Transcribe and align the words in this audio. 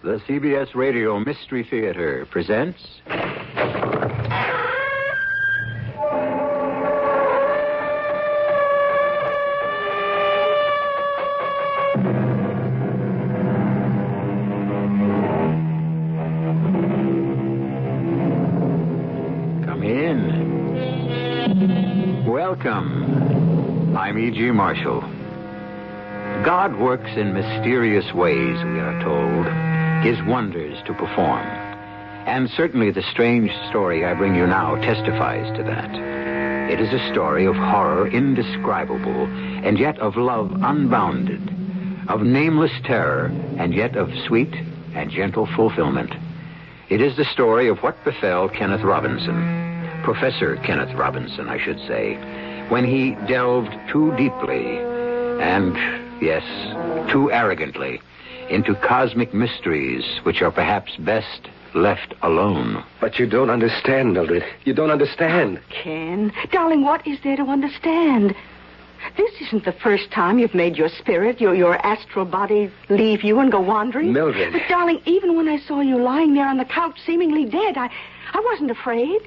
The 0.00 0.20
CBS 0.28 0.76
Radio 0.76 1.18
Mystery 1.18 1.66
Theater 1.68 2.24
presents. 2.30 2.78
Come 19.64 19.82
in. 19.82 20.38
Welcome. 22.24 23.96
I'm 23.96 24.16
E.G. 24.16 24.52
Marshall. 24.52 25.00
God 26.44 26.78
works 26.78 27.10
in 27.16 27.34
mysterious 27.34 28.14
ways, 28.14 28.62
we 28.62 28.78
are 28.78 29.02
told, 29.02 29.77
his 30.02 30.22
wonders 30.22 30.78
to 30.86 30.94
perform. 30.94 31.46
And 32.26 32.48
certainly 32.50 32.90
the 32.90 33.02
strange 33.10 33.50
story 33.68 34.04
I 34.04 34.14
bring 34.14 34.34
you 34.34 34.46
now 34.46 34.76
testifies 34.76 35.56
to 35.56 35.62
that. 35.64 35.90
It 36.70 36.80
is 36.80 36.92
a 36.92 37.10
story 37.10 37.46
of 37.46 37.56
horror 37.56 38.06
indescribable, 38.08 39.26
and 39.64 39.78
yet 39.78 39.98
of 39.98 40.16
love 40.16 40.52
unbounded, 40.62 41.40
of 42.08 42.22
nameless 42.22 42.72
terror, 42.84 43.26
and 43.58 43.74
yet 43.74 43.96
of 43.96 44.10
sweet 44.26 44.54
and 44.94 45.10
gentle 45.10 45.46
fulfillment. 45.56 46.14
It 46.90 47.00
is 47.00 47.16
the 47.16 47.24
story 47.24 47.68
of 47.68 47.78
what 47.78 48.02
befell 48.04 48.48
Kenneth 48.48 48.82
Robinson, 48.82 50.00
Professor 50.04 50.56
Kenneth 50.56 50.94
Robinson, 50.94 51.48
I 51.48 51.58
should 51.58 51.78
say, 51.88 52.14
when 52.68 52.84
he 52.84 53.16
delved 53.26 53.74
too 53.90 54.14
deeply 54.16 54.78
and, 55.40 55.74
yes, 56.22 56.44
too 57.10 57.32
arrogantly 57.32 58.00
into 58.50 58.74
cosmic 58.74 59.32
mysteries 59.34 60.04
which 60.22 60.42
are 60.42 60.50
perhaps 60.50 60.96
best 60.96 61.48
left 61.74 62.14
alone. 62.22 62.82
But 63.00 63.18
you 63.18 63.26
don't 63.26 63.50
understand, 63.50 64.14
Mildred. 64.14 64.44
You 64.64 64.74
don't 64.74 64.90
understand. 64.90 65.60
Oh, 65.60 65.74
Ken, 65.82 66.32
darling, 66.50 66.82
what 66.82 67.06
is 67.06 67.18
there 67.22 67.36
to 67.36 67.42
understand? 67.44 68.34
This 69.16 69.30
isn't 69.46 69.64
the 69.64 69.72
first 69.72 70.10
time 70.10 70.38
you've 70.38 70.54
made 70.54 70.76
your 70.76 70.88
spirit, 70.88 71.40
your 71.40 71.54
your 71.54 71.76
astral 71.86 72.24
body, 72.24 72.70
leave 72.88 73.22
you 73.22 73.38
and 73.38 73.50
go 73.50 73.60
wandering. 73.60 74.12
Mildred. 74.12 74.52
But 74.52 74.62
darling, 74.68 75.00
even 75.06 75.36
when 75.36 75.48
I 75.48 75.58
saw 75.58 75.80
you 75.80 75.98
lying 75.98 76.34
there 76.34 76.48
on 76.48 76.56
the 76.56 76.64
couch, 76.64 76.98
seemingly 77.06 77.44
dead, 77.44 77.76
I 77.76 77.90
I 78.32 78.40
wasn't 78.50 78.70
afraid. 78.70 79.20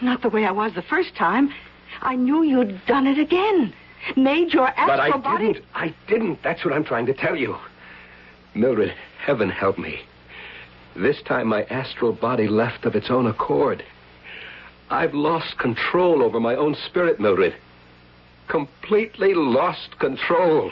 Not 0.00 0.22
the 0.22 0.30
way 0.30 0.44
I 0.44 0.52
was 0.52 0.72
the 0.74 0.82
first 0.82 1.14
time. 1.16 1.52
I 2.00 2.16
knew 2.16 2.42
you'd 2.42 2.80
done 2.86 3.06
it 3.06 3.18
again. 3.18 3.72
Made 4.16 4.52
your 4.52 4.68
astral 4.68 4.88
body. 4.88 5.12
But 5.12 5.18
I 5.18 5.18
body. 5.18 5.52
didn't. 5.52 5.64
I 5.74 5.94
didn't. 6.08 6.42
That's 6.42 6.64
what 6.64 6.74
I'm 6.74 6.84
trying 6.84 7.06
to 7.06 7.14
tell 7.14 7.36
you. 7.36 7.56
Mildred, 8.54 8.94
heaven 9.18 9.50
help 9.50 9.78
me. 9.78 10.00
This 10.94 11.20
time 11.22 11.48
my 11.48 11.64
astral 11.64 12.12
body 12.12 12.46
left 12.46 12.84
of 12.84 12.94
its 12.94 13.10
own 13.10 13.26
accord. 13.26 13.84
I've 14.90 15.12
lost 15.12 15.58
control 15.58 16.22
over 16.22 16.38
my 16.38 16.54
own 16.54 16.76
spirit, 16.86 17.18
Mildred. 17.18 17.56
Completely 18.46 19.34
lost 19.34 19.98
control. 19.98 20.70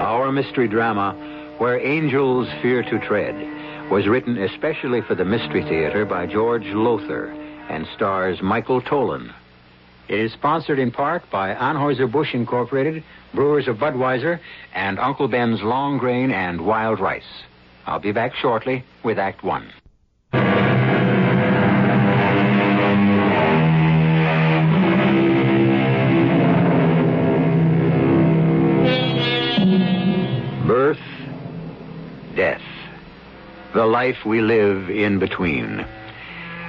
Our 0.00 0.32
mystery 0.32 0.66
drama, 0.66 1.14
Where 1.58 1.78
Angels 1.78 2.48
Fear 2.60 2.82
to 2.84 2.98
Tread, 3.06 3.90
was 3.92 4.08
written 4.08 4.38
especially 4.38 5.02
for 5.02 5.14
the 5.14 5.24
Mystery 5.24 5.62
Theater 5.62 6.04
by 6.04 6.26
George 6.26 6.66
Lowther 6.66 7.41
and 7.68 7.86
stars 7.94 8.40
Michael 8.42 8.82
Tolan. 8.82 9.32
It 10.08 10.18
is 10.18 10.32
sponsored 10.32 10.78
in 10.78 10.90
part 10.90 11.22
by 11.30 11.54
Anheuser-Busch 11.54 12.34
Incorporated, 12.34 13.02
Brewers 13.32 13.68
of 13.68 13.76
Budweiser, 13.76 14.40
and 14.74 14.98
Uncle 14.98 15.28
Ben's 15.28 15.62
Long 15.62 15.98
Grain 15.98 16.30
and 16.30 16.66
Wild 16.66 17.00
Rice. 17.00 17.44
I'll 17.86 18.00
be 18.00 18.12
back 18.12 18.34
shortly 18.34 18.84
with 19.02 19.18
Act 19.18 19.42
One. 19.42 19.72
Birth, 30.66 30.98
death, 32.36 32.62
the 33.74 33.86
life 33.86 34.24
we 34.26 34.40
live 34.40 34.90
in 34.90 35.18
between. 35.18 35.86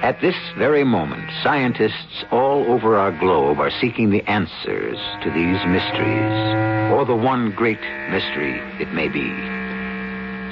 At 0.04 0.20
this 0.20 0.36
very 0.58 0.84
moment, 0.84 1.30
scientists 1.42 2.26
all 2.30 2.70
over 2.70 2.98
our 2.98 3.10
globe 3.10 3.58
are 3.58 3.70
seeking 3.80 4.10
the 4.10 4.20
answers 4.28 4.98
to 5.22 5.30
these 5.30 5.64
mysteries, 5.64 6.92
or 6.92 7.06
the 7.06 7.16
one 7.16 7.52
great 7.52 7.80
mystery 8.10 8.60
it 8.78 8.92
may 8.92 9.08
be. 9.08 9.26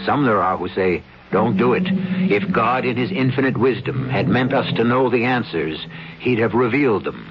Some 0.07 0.25
there 0.25 0.41
are 0.41 0.57
who 0.57 0.69
say, 0.71 1.03
don't 1.33 1.59
do 1.59 1.75
it. 1.75 1.83
If 1.87 2.51
God, 2.51 2.87
in 2.87 2.97
his 2.97 3.11
infinite 3.11 3.59
wisdom, 3.59 4.09
had 4.09 4.27
meant 4.27 4.55
us 4.55 4.73
to 4.77 4.85
know 4.85 5.11
the 5.11 5.25
answers, 5.25 5.87
he'd 6.21 6.39
have 6.39 6.55
revealed 6.55 7.05
them. 7.05 7.31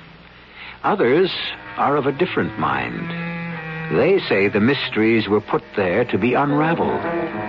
Others 0.83 1.31
are 1.77 1.97
of 1.97 2.05
a 2.05 2.11
different 2.11 2.59
mind. 2.59 3.97
They 3.97 4.19
say 4.29 4.47
the 4.47 4.59
mysteries 4.59 5.27
were 5.27 5.41
put 5.41 5.63
there 5.75 6.05
to 6.05 6.19
be 6.19 6.35
unraveled, 6.35 7.01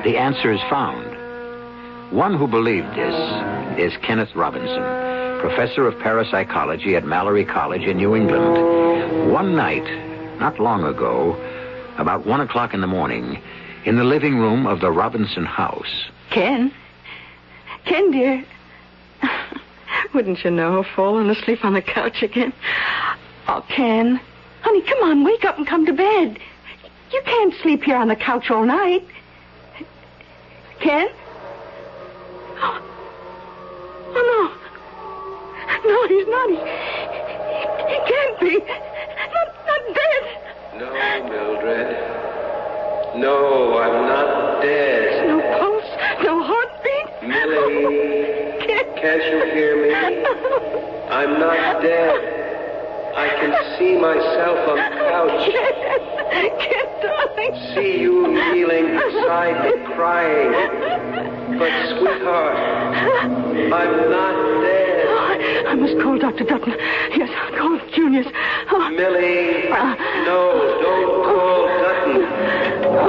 the 0.03 0.17
answers 0.17 0.61
found. 0.71 1.13
One 2.11 2.39
who 2.39 2.47
believed 2.47 2.89
this 2.97 3.62
is 3.79 3.93
Kenneth 4.03 4.35
Robinson, 4.35 4.83
professor 5.41 5.87
of 5.87 5.99
parapsychology 6.01 6.97
at 6.97 7.05
Mallory 7.05 7.45
College 7.45 7.83
in 7.83 7.97
New 7.97 8.15
England. 8.15 9.31
One 9.33 9.57
night, 9.57 9.85
not 10.39 10.59
long 10.59 10.85
ago, 10.85 11.37
about 11.99 12.27
one 12.27 12.41
o'clock 12.41 12.75
in 12.75 12.81
the 12.81 12.87
morning, 12.87 13.41
in 13.85 13.97
the 13.97 14.05
living 14.05 14.39
room 14.39 14.67
of 14.67 14.81
the 14.81 14.91
Robinson 14.91 15.45
house, 15.45 16.11
Ken? 16.31 16.73
Ken, 17.85 18.11
dear. 18.11 18.45
Wouldn't 20.15 20.43
you 20.45 20.51
know, 20.51 20.85
fallen 20.97 21.29
asleep 21.29 21.65
on 21.65 21.75
the 21.75 21.83
couch 21.83 22.23
again? 22.23 22.53
Oh, 23.49 23.65
Ken. 23.69 24.21
Honey, 24.63 24.83
come 24.83 25.03
on, 25.03 25.25
wake 25.25 25.45
up 25.45 25.59
and 25.59 25.67
come 25.67 25.85
to 25.87 25.93
bed. 25.93 26.39
You 27.13 27.23
can't 27.25 27.55
sleep 27.63 27.83
here 27.83 27.97
on 27.97 28.09
the 28.09 28.17
couch 28.17 28.51
all 28.51 28.65
night. 28.65 29.05
Ken? 30.81 31.09
Oh, 34.15 34.23
no. 34.31 34.63
No, 35.85 35.97
he's 36.09 36.29
not. 36.29 36.49
He, 36.51 36.57
he 37.91 37.99
can't 38.09 38.37
be. 38.41 38.55
Not, 39.33 39.49
not 39.67 39.83
dead. 39.95 40.25
No, 40.79 40.87
Mildred. 41.29 41.91
No, 43.17 43.79
I'm 43.79 44.07
not 44.07 44.63
dead. 44.63 45.29
No 45.29 45.41
pulse, 45.59 45.93
no 46.25 46.43
heartbeat. 46.43 47.09
Millie. 47.29 48.67
Ken. 48.67 48.85
Can't 48.97 49.25
you 49.25 49.39
hear 49.53 49.75
me? 49.83 49.93
I'm 51.11 51.39
not 51.39 51.83
dead. 51.83 52.41
I 53.17 53.29
can 53.29 53.53
see 53.79 53.99
myself 53.99 54.69
on 54.71 54.77
the 54.77 54.89
couch. 54.97 55.51
Ken, 55.53 56.51
Ken, 56.59 56.87
darling. 57.03 57.55
See 57.75 58.01
you 58.01 58.29
kneeling 58.29 58.97
beside 58.97 59.57
me 59.65 59.73
crying. 59.95 61.32
But, 61.59 61.73
sweetheart, 61.99 62.57
I'm 62.57 64.11
not 64.11 64.35
dead. 64.63 65.67
I 65.69 65.75
must 65.75 66.01
call 66.03 66.19
Dr. 66.19 66.45
Dutton. 66.45 66.75
Yes, 67.17 67.31
call 67.59 67.79
Junius. 67.95 68.27
Oh, 68.71 68.89
Millie, 68.91 69.69
no, 70.25 70.79
don't 70.83 71.25
call 71.25 71.67
Dutton. 71.83 72.25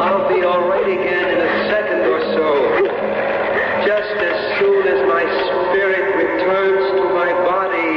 I'll 0.01 0.27
be 0.27 0.43
all 0.43 0.67
right 0.67 0.87
again 0.87 1.29
in 1.29 1.39
a 1.39 1.69
second 1.71 2.01
or 2.07 2.19
so. 2.35 2.47
Just 3.87 4.15
as 4.15 4.59
soon 4.59 4.87
as 4.87 5.07
my 5.07 5.23
spirit 5.71 6.15
returns 6.15 6.85
to 6.99 7.03
my 7.13 7.31
body. 7.47 7.95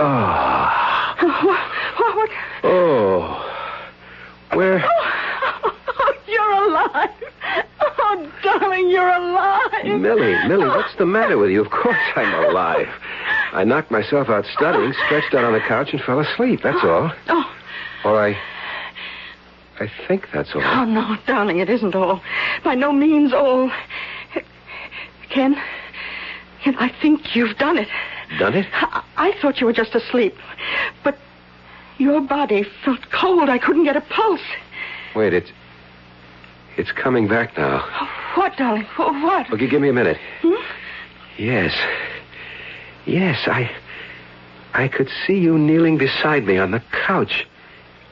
Ah. 0.00 1.16
what, 1.96 2.16
what? 2.16 2.30
Oh. 2.64 3.38
Where? 4.56 4.84
Oh, 4.84 6.12
you're 6.26 6.52
alive. 6.52 7.10
Oh, 7.80 8.32
darling, 8.42 8.88
you're 8.90 9.08
alive. 9.08 9.97
Millie, 10.08 10.48
Millie, 10.48 10.68
what's 10.68 10.94
the 10.96 11.04
matter 11.04 11.36
with 11.36 11.50
you? 11.50 11.60
Of 11.62 11.70
course 11.70 11.98
I'm 12.16 12.32
alive. 12.48 12.88
I 13.52 13.62
knocked 13.64 13.90
myself 13.90 14.30
out 14.30 14.46
studying, 14.46 14.94
stretched 15.04 15.34
out 15.34 15.44
on 15.44 15.52
the 15.52 15.60
couch, 15.60 15.90
and 15.92 16.00
fell 16.00 16.18
asleep. 16.18 16.60
That's 16.62 16.82
all. 16.82 17.12
Oh, 17.28 17.54
Or 18.06 18.18
I. 18.18 18.30
I 19.78 19.90
think 20.08 20.28
that's 20.32 20.54
all. 20.54 20.62
oh, 20.64 20.84
no, 20.86 21.16
darling, 21.26 21.58
it 21.58 21.68
isn't 21.68 21.94
all. 21.94 22.22
By 22.64 22.74
no 22.74 22.90
means 22.90 23.34
all. 23.34 23.70
Ken, 25.28 25.54
Ken, 26.64 26.74
I 26.78 26.90
think 27.02 27.36
you've 27.36 27.58
done 27.58 27.76
it. 27.76 27.88
Done 28.38 28.54
it? 28.54 28.66
I, 28.72 29.04
I 29.18 29.32
thought 29.42 29.60
you 29.60 29.66
were 29.66 29.74
just 29.74 29.94
asleep, 29.94 30.34
but 31.04 31.18
your 31.98 32.22
body 32.22 32.64
felt 32.82 33.00
cold. 33.12 33.50
I 33.50 33.58
couldn't 33.58 33.84
get 33.84 33.96
a 33.96 34.00
pulse. 34.00 34.40
Wait, 35.14 35.34
it's. 35.34 35.50
It's 36.78 36.92
coming 36.92 37.28
back 37.28 37.58
now. 37.58 37.84
Oh. 37.84 38.08
What, 38.38 38.56
darling? 38.56 38.84
Wh- 38.96 39.22
What? 39.22 39.52
Okay, 39.52 39.66
give 39.66 39.80
me 39.82 39.88
a 39.88 39.92
minute. 39.92 40.16
Hmm? 40.42 40.54
Yes. 41.38 41.74
Yes, 43.04 43.36
I. 43.48 43.68
I 44.74 44.86
could 44.86 45.08
see 45.26 45.38
you 45.38 45.58
kneeling 45.58 45.98
beside 45.98 46.44
me 46.46 46.56
on 46.56 46.70
the 46.70 46.80
couch. 47.06 47.46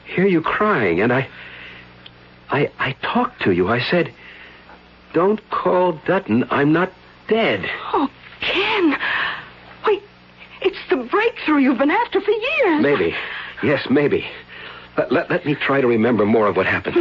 Hear 0.05 0.25
you 0.27 0.41
crying, 0.41 0.99
and 1.01 1.13
I. 1.13 1.29
I, 2.49 2.69
I 2.77 2.91
talked 3.01 3.41
to 3.43 3.51
you. 3.51 3.69
I 3.69 3.79
said, 3.79 4.13
Don't 5.13 5.41
call 5.49 5.93
Dutton. 6.05 6.45
I'm 6.49 6.73
not 6.73 6.91
dead. 7.29 7.65
Oh, 7.93 8.09
Ken. 8.41 8.97
Wait, 9.85 10.03
it's 10.61 10.77
the 10.89 10.97
breakthrough 10.97 11.59
you've 11.59 11.77
been 11.77 11.91
after 11.91 12.19
for 12.19 12.31
years. 12.31 12.81
Maybe. 12.81 13.15
Yes, 13.63 13.87
maybe. 13.89 14.25
Let, 14.97 15.11
let, 15.11 15.29
let 15.29 15.45
me 15.45 15.55
try 15.55 15.79
to 15.79 15.87
remember 15.87 16.25
more 16.25 16.47
of 16.47 16.57
what 16.57 16.65
happened. 16.65 16.97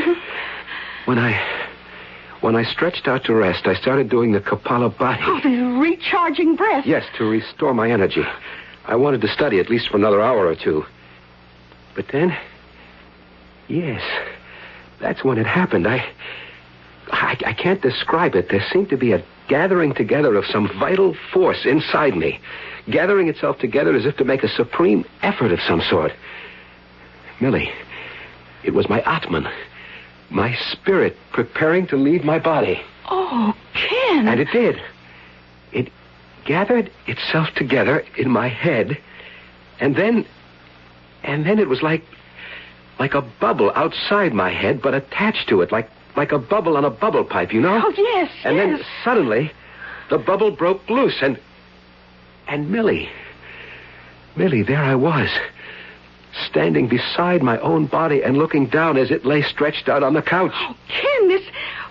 when 1.07 1.19
I. 1.19 1.66
When 2.41 2.55
I 2.55 2.65
stretched 2.65 3.09
out 3.09 3.25
to 3.25 3.35
rest, 3.35 3.67
I 3.67 3.75
started 3.75 4.09
doing 4.09 4.33
the 4.33 4.41
Kapalabhati. 4.41 5.23
Oh, 5.23 5.41
the 5.43 5.81
recharging 5.81 6.57
breath. 6.57 6.87
Yes, 6.87 7.05
to 7.19 7.25
restore 7.25 7.75
my 7.75 7.91
energy. 7.91 8.23
I 8.85 8.97
wanted 8.97 9.21
to 9.23 9.29
study 9.29 9.59
at 9.59 9.69
least 9.69 9.89
for 9.89 9.97
another 9.97 10.21
hour 10.21 10.47
or 10.47 10.55
two. 10.55 10.85
But 11.95 12.07
then. 12.13 12.37
Yes. 13.69 14.03
That's 15.01 15.25
when 15.25 15.39
it 15.39 15.47
happened. 15.47 15.87
I. 15.89 16.05
I, 17.09 17.37
I 17.47 17.53
can't 17.53 17.81
describe 17.81 18.35
it. 18.35 18.49
There 18.49 18.65
seemed 18.73 18.89
to 18.91 18.97
be 18.97 19.13
a 19.13 19.25
gathering 19.49 19.95
together 19.95 20.35
of 20.35 20.45
some 20.47 20.69
vital 20.79 21.17
force 21.33 21.65
inside 21.65 22.17
me, 22.17 22.41
gathering 22.91 23.29
itself 23.29 23.59
together 23.59 23.95
as 23.95 24.05
if 24.05 24.17
to 24.17 24.25
make 24.25 24.43
a 24.43 24.49
supreme 24.49 25.05
effort 25.23 25.53
of 25.53 25.61
some 25.61 25.81
sort. 25.81 26.13
Millie, 27.41 27.71
it 28.65 28.75
was 28.75 28.89
my 28.89 29.01
Atman, 29.03 29.47
my 30.31 30.55
spirit 30.73 31.17
preparing 31.33 31.87
to 31.89 31.97
leave 31.97 32.25
my 32.25 32.39
body. 32.39 32.81
Oh, 33.09 33.55
Ken. 33.75 34.29
And 34.29 34.41
it 34.41 34.49
did. 34.53 34.81
It 35.73 35.93
gathered 36.45 36.91
itself 37.07 37.49
together 37.55 38.05
in 38.17 38.31
my 38.31 38.49
head, 38.49 38.99
and 39.81 39.95
then. 39.97 40.27
And 41.23 41.45
then 41.47 41.59
it 41.59 41.69
was 41.69 41.83
like. 41.83 42.03
like 42.99 43.15
a 43.15 43.23
bubble 43.41 43.71
outside 43.75 44.33
my 44.33 44.51
head, 44.51 44.81
but 44.81 44.95
attached 44.95 45.49
to 45.49 45.61
it, 45.61 45.71
like 45.71 45.89
like 46.17 46.33
a 46.33 46.39
bubble 46.39 46.77
on 46.79 46.85
a 46.85 46.91
bubble 46.91 47.25
pipe, 47.25 47.53
you 47.53 47.61
know? 47.61 47.79
Oh, 47.85 47.93
yes, 47.95 48.31
And 48.45 48.57
yes. 48.57 48.79
then 48.79 48.87
suddenly, 49.05 49.53
the 50.09 50.17
bubble 50.19 50.51
broke 50.51 50.89
loose, 50.89 51.19
and. 51.21 51.39
And 52.49 52.71
Millie. 52.71 53.11
Millie, 54.35 54.63
there 54.63 54.83
I 54.83 54.95
was. 54.95 55.29
Standing 56.49 56.89
beside 56.89 57.43
my 57.43 57.59
own 57.61 57.87
body 57.87 58.23
and 58.23 58.37
looking 58.37 58.67
down 58.67 58.97
as 58.97 59.11
it 59.11 59.25
lay 59.25 59.43
stretched 59.43 59.89
out 59.89 60.03
on 60.03 60.15
the 60.15 60.23
couch. 60.23 60.53
Oh, 60.55 60.77
Ken, 60.89 61.29
this. 61.29 61.43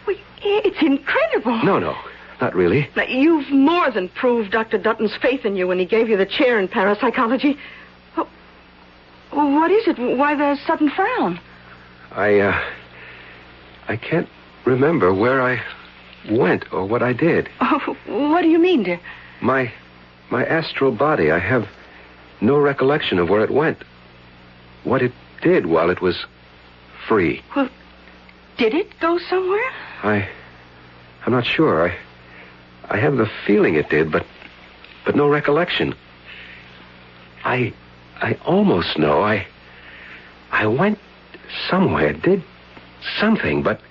Wait, 0.06 0.20
it's 0.44 0.82
incredible. 0.82 1.64
No, 1.64 1.80
no, 1.80 1.96
not 2.40 2.54
really. 2.54 2.88
Now, 2.96 3.04
you've 3.04 3.50
more 3.50 3.90
than 3.90 4.10
proved 4.10 4.52
Dr. 4.52 4.78
Dutton's 4.78 5.16
faith 5.22 5.46
in 5.46 5.56
you 5.56 5.68
when 5.68 5.80
he 5.80 5.86
gave 5.86 6.10
you 6.10 6.18
the 6.18 6.28
chair 6.28 6.60
in 6.60 6.68
parapsychology. 6.68 7.58
What 9.32 9.72
is 9.72 9.88
it? 9.88 9.98
Why 9.98 10.36
the 10.36 10.58
sudden 10.66 10.90
frown? 10.92 11.40
I, 12.12 12.40
uh. 12.40 12.64
I 13.88 13.98
can't 13.98 14.30
remember 14.64 15.14
where 15.14 15.42
I 15.42 15.62
went 16.30 16.72
or 16.72 16.86
what 16.86 17.04
I 17.04 17.14
did. 17.14 17.50
Oh, 17.60 17.98
what 18.08 18.42
do 18.42 18.48
you 18.48 18.60
mean, 18.60 18.84
dear? 18.84 19.00
My. 19.42 19.74
my 20.30 20.46
astral 20.46 20.92
body, 20.92 21.32
I 21.32 21.40
have 21.40 21.68
no 22.42 22.58
recollection 22.58 23.20
of 23.20 23.30
where 23.30 23.44
it 23.44 23.52
went. 23.52 23.80
What 24.86 25.02
it 25.02 25.12
did 25.42 25.66
while 25.66 25.90
it 25.90 26.00
was 26.00 26.26
free. 27.08 27.42
Well, 27.56 27.70
did 28.58 28.74
it 28.74 29.00
go 29.00 29.18
somewhere? 29.18 29.72
I. 30.04 30.30
I'm 31.26 31.34
not 31.34 31.46
sure. 31.46 31.90
I. 31.90 31.98
I 32.88 32.98
have 32.98 33.18
the 33.18 33.30
feeling 33.46 33.76
it 33.76 33.90
did, 33.90 34.12
but. 34.12 34.26
but 35.06 35.16
no 35.16 35.28
recollection. 35.28 35.96
I. 37.44 37.74
I 38.22 38.38
almost 38.46 38.98
know. 38.98 39.22
I. 39.22 39.46
I 40.52 40.68
went 40.68 41.00
somewhere, 41.70 42.14
did 42.14 42.44
something, 43.20 43.64
but. 43.64 43.82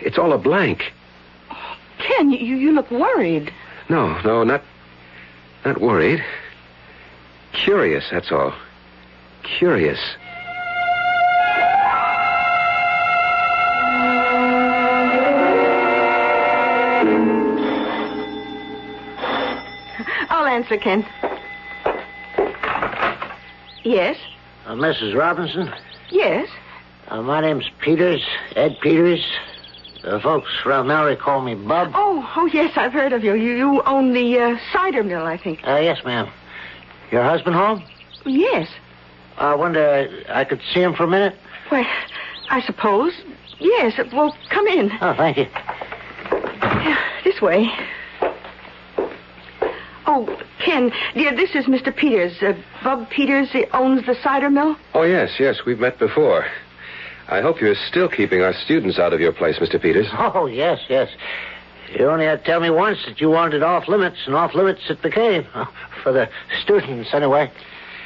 It's 0.00 0.16
all 0.16 0.32
a 0.32 0.38
blank. 0.38 0.92
Ken, 1.98 2.30
you, 2.30 2.56
you 2.56 2.72
look 2.72 2.90
worried. 2.90 3.52
No, 3.90 4.20
no, 4.22 4.44
not. 4.44 4.62
not 5.64 5.80
worried. 5.80 6.24
Curious, 7.52 8.04
that's 8.10 8.30
all. 8.30 8.54
Curious. 9.56 9.98
I'll 20.30 20.46
answer, 20.46 20.76
Ken. 20.76 21.04
Yes? 23.84 24.16
Uh, 24.66 24.74
Mrs. 24.74 25.16
Robinson, 25.16 25.72
Yes? 26.10 26.48
uh, 27.08 27.22
my 27.22 27.40
name's 27.40 27.68
Peters, 27.80 28.22
Ed 28.56 28.76
Peters. 28.82 29.24
Uh, 30.04 30.20
folks 30.20 30.48
around 30.64 30.86
Mallory 30.86 31.16
call 31.16 31.40
me 31.42 31.54
Bub. 31.54 31.90
Oh, 31.94 32.30
oh, 32.36 32.46
yes, 32.46 32.72
I've 32.76 32.92
heard 32.92 33.12
of 33.12 33.24
you. 33.24 33.34
You, 33.34 33.56
you 33.56 33.82
own 33.82 34.12
the 34.12 34.38
uh, 34.38 34.56
cider 34.72 35.02
mill, 35.02 35.24
I 35.24 35.36
think. 35.36 35.60
Uh, 35.66 35.78
yes, 35.78 35.98
ma'am. 36.04 36.30
Your 37.10 37.24
husband 37.24 37.56
home? 37.56 37.82
Yes. 38.24 38.68
I 39.38 39.54
wonder 39.54 40.24
I 40.28 40.44
could 40.44 40.60
see 40.74 40.80
him 40.80 40.94
for 40.94 41.04
a 41.04 41.08
minute? 41.08 41.34
Well, 41.70 41.86
I 42.50 42.60
suppose. 42.62 43.12
Yes. 43.60 43.98
Well, 44.12 44.36
come 44.50 44.66
in. 44.66 44.90
Oh, 45.00 45.14
thank 45.16 45.36
you. 45.36 45.46
This 47.24 47.40
way. 47.40 47.70
Oh, 50.06 50.40
Ken, 50.64 50.90
dear, 51.14 51.36
this 51.36 51.54
is 51.54 51.66
Mr. 51.66 51.94
Peters. 51.94 52.32
Uh, 52.42 52.54
Bub 52.82 53.08
Peters 53.10 53.50
he 53.52 53.66
owns 53.74 54.06
the 54.06 54.14
cider 54.22 54.48
mill. 54.48 54.76
Oh, 54.94 55.02
yes, 55.02 55.32
yes, 55.38 55.58
we've 55.66 55.78
met 55.78 55.98
before. 55.98 56.46
I 57.28 57.42
hope 57.42 57.60
you're 57.60 57.74
still 57.74 58.08
keeping 58.08 58.40
our 58.40 58.54
students 58.54 58.98
out 58.98 59.12
of 59.12 59.20
your 59.20 59.32
place, 59.32 59.58
Mr. 59.58 59.80
Peters. 59.80 60.06
Oh, 60.34 60.46
yes, 60.46 60.80
yes. 60.88 61.10
You 61.92 62.08
only 62.08 62.24
had 62.24 62.40
to 62.40 62.44
tell 62.44 62.60
me 62.60 62.70
once 62.70 62.98
that 63.06 63.20
you 63.20 63.28
wanted 63.30 63.62
off 63.62 63.86
limits, 63.86 64.16
and 64.26 64.34
off 64.34 64.54
limits 64.54 64.80
it 64.88 65.00
became. 65.02 65.46
For 66.02 66.12
the 66.12 66.28
students, 66.62 67.10
anyway. 67.12 67.50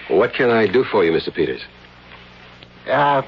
What 0.09 0.35
can 0.35 0.51
I 0.51 0.67
do 0.67 0.85
for 0.85 1.05
you, 1.05 1.13
Mr. 1.13 1.35
Peters? 1.35 1.63
Uh, 2.87 3.23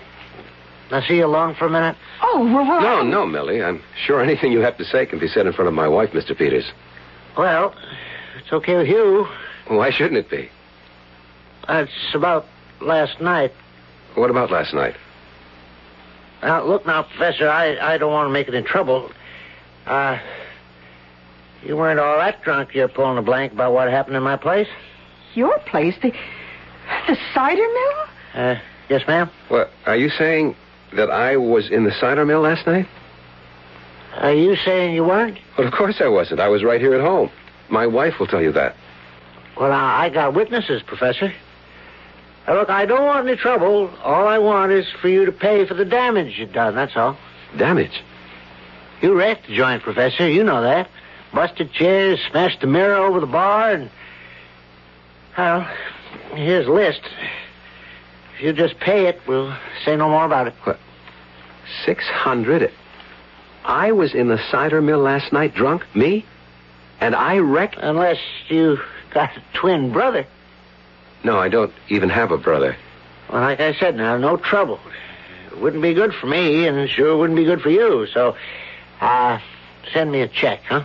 I 0.90 1.06
see 1.06 1.16
you 1.16 1.26
alone 1.26 1.54
for 1.54 1.66
a 1.66 1.70
minute? 1.70 1.96
Oh, 2.22 2.44
well, 2.44 2.66
well 2.66 2.80
No, 2.80 3.02
no, 3.02 3.26
Millie. 3.26 3.62
I'm 3.62 3.82
sure 4.04 4.20
anything 4.22 4.52
you 4.52 4.60
have 4.60 4.76
to 4.78 4.84
say 4.84 5.06
can 5.06 5.18
be 5.18 5.28
said 5.28 5.46
in 5.46 5.52
front 5.52 5.68
of 5.68 5.74
my 5.74 5.88
wife, 5.88 6.10
Mr. 6.10 6.36
Peters. 6.36 6.70
Well, 7.36 7.74
it's 8.38 8.52
okay 8.52 8.76
with 8.76 8.88
you. 8.88 9.26
Why 9.68 9.90
shouldn't 9.90 10.18
it 10.18 10.30
be? 10.30 10.50
Uh, 11.68 11.86
it's 11.86 12.14
about 12.14 12.46
last 12.80 13.20
night. 13.20 13.52
What 14.14 14.30
about 14.30 14.50
last 14.50 14.74
night? 14.74 14.96
Now, 16.42 16.62
look 16.64 16.84
now, 16.84 17.04
Professor, 17.04 17.48
I, 17.48 17.94
I 17.94 17.98
don't 17.98 18.12
want 18.12 18.28
to 18.28 18.32
make 18.32 18.48
it 18.48 18.54
in 18.54 18.64
trouble. 18.64 19.10
Uh, 19.86 20.18
you 21.62 21.76
weren't 21.76 21.98
all 21.98 22.18
that 22.18 22.42
drunk 22.42 22.74
you're 22.74 22.88
pulling 22.88 23.16
a 23.16 23.22
blank 23.22 23.52
about 23.52 23.72
what 23.72 23.88
happened 23.88 24.16
in 24.16 24.22
my 24.22 24.36
place? 24.36 24.68
Your 25.34 25.58
place? 25.60 25.94
The, 26.02 26.12
the 27.06 27.16
cider 27.34 27.62
mill? 27.62 28.04
Uh, 28.34 28.56
yes, 28.88 29.02
ma'am? 29.06 29.30
What, 29.48 29.70
are 29.86 29.96
you 29.96 30.10
saying 30.10 30.56
that 30.94 31.10
I 31.10 31.36
was 31.36 31.70
in 31.70 31.84
the 31.84 31.92
cider 31.92 32.24
mill 32.24 32.40
last 32.40 32.66
night? 32.66 32.86
Are 34.16 34.32
you 34.32 34.56
saying 34.56 34.94
you 34.94 35.04
weren't? 35.04 35.38
Well, 35.58 35.66
of 35.66 35.72
course 35.72 36.00
I 36.00 36.08
wasn't. 36.08 36.40
I 36.40 36.48
was 36.48 36.62
right 36.62 36.80
here 36.80 36.94
at 36.94 37.00
home. 37.00 37.30
My 37.68 37.86
wife 37.86 38.14
will 38.18 38.26
tell 38.26 38.42
you 38.42 38.52
that. 38.52 38.76
Well, 39.58 39.70
now, 39.70 39.84
I 39.84 40.08
got 40.08 40.34
witnesses, 40.34 40.82
Professor. 40.82 41.32
Now, 42.46 42.54
look, 42.54 42.70
I 42.70 42.86
don't 42.86 43.06
want 43.06 43.26
any 43.26 43.36
trouble. 43.36 43.90
All 44.02 44.28
I 44.28 44.38
want 44.38 44.72
is 44.72 44.86
for 45.00 45.08
you 45.08 45.24
to 45.24 45.32
pay 45.32 45.66
for 45.66 45.74
the 45.74 45.84
damage 45.84 46.38
you've 46.38 46.52
done, 46.52 46.74
that's 46.74 46.96
all. 46.96 47.16
Damage. 47.56 48.02
You 49.00 49.14
wrecked 49.14 49.48
the 49.48 49.56
joint, 49.56 49.82
Professor. 49.82 50.28
You 50.28 50.44
know 50.44 50.62
that. 50.62 50.88
Busted 51.32 51.72
chairs, 51.72 52.20
smashed 52.30 52.60
the 52.60 52.66
mirror 52.66 52.96
over 52.96 53.20
the 53.20 53.26
bar, 53.26 53.72
and. 53.72 53.90
Well, 55.36 55.68
here's 56.34 56.66
a 56.66 56.72
list. 56.72 57.00
If 58.36 58.42
you 58.42 58.52
just 58.52 58.78
pay 58.80 59.06
it, 59.06 59.20
we'll 59.26 59.56
say 59.84 59.96
no 59.96 60.08
more 60.08 60.24
about 60.24 60.46
it. 60.48 60.54
What? 60.64 60.78
Six 61.84 62.04
hundred. 62.06 62.70
I 63.64 63.92
was 63.92 64.14
in 64.14 64.28
the 64.28 64.38
cider 64.50 64.82
mill 64.82 64.98
last 64.98 65.32
night 65.32 65.54
drunk, 65.54 65.84
me, 65.94 66.26
and 67.00 67.14
I 67.14 67.38
wrecked. 67.38 67.76
Unless 67.78 68.18
you 68.48 68.78
got 69.12 69.30
a 69.36 69.42
twin 69.58 69.92
brother. 69.92 70.26
No, 71.24 71.38
I 71.38 71.48
don't 71.48 71.72
even 71.88 72.10
have 72.10 72.30
a 72.30 72.36
brother. 72.36 72.76
Well, 73.32 73.40
like 73.40 73.60
I 73.60 73.72
said, 73.74 73.96
now, 73.96 74.18
no 74.18 74.36
trouble. 74.36 74.78
It 75.50 75.58
wouldn't 75.60 75.82
be 75.82 75.94
good 75.94 76.12
for 76.12 76.26
me, 76.26 76.66
and 76.66 76.76
it 76.76 76.90
sure 76.90 77.16
wouldn't 77.16 77.38
be 77.38 77.44
good 77.44 77.62
for 77.62 77.70
you. 77.70 78.06
So, 78.12 78.36
uh, 79.00 79.38
send 79.92 80.12
me 80.12 80.20
a 80.20 80.28
check, 80.28 80.60
huh? 80.68 80.84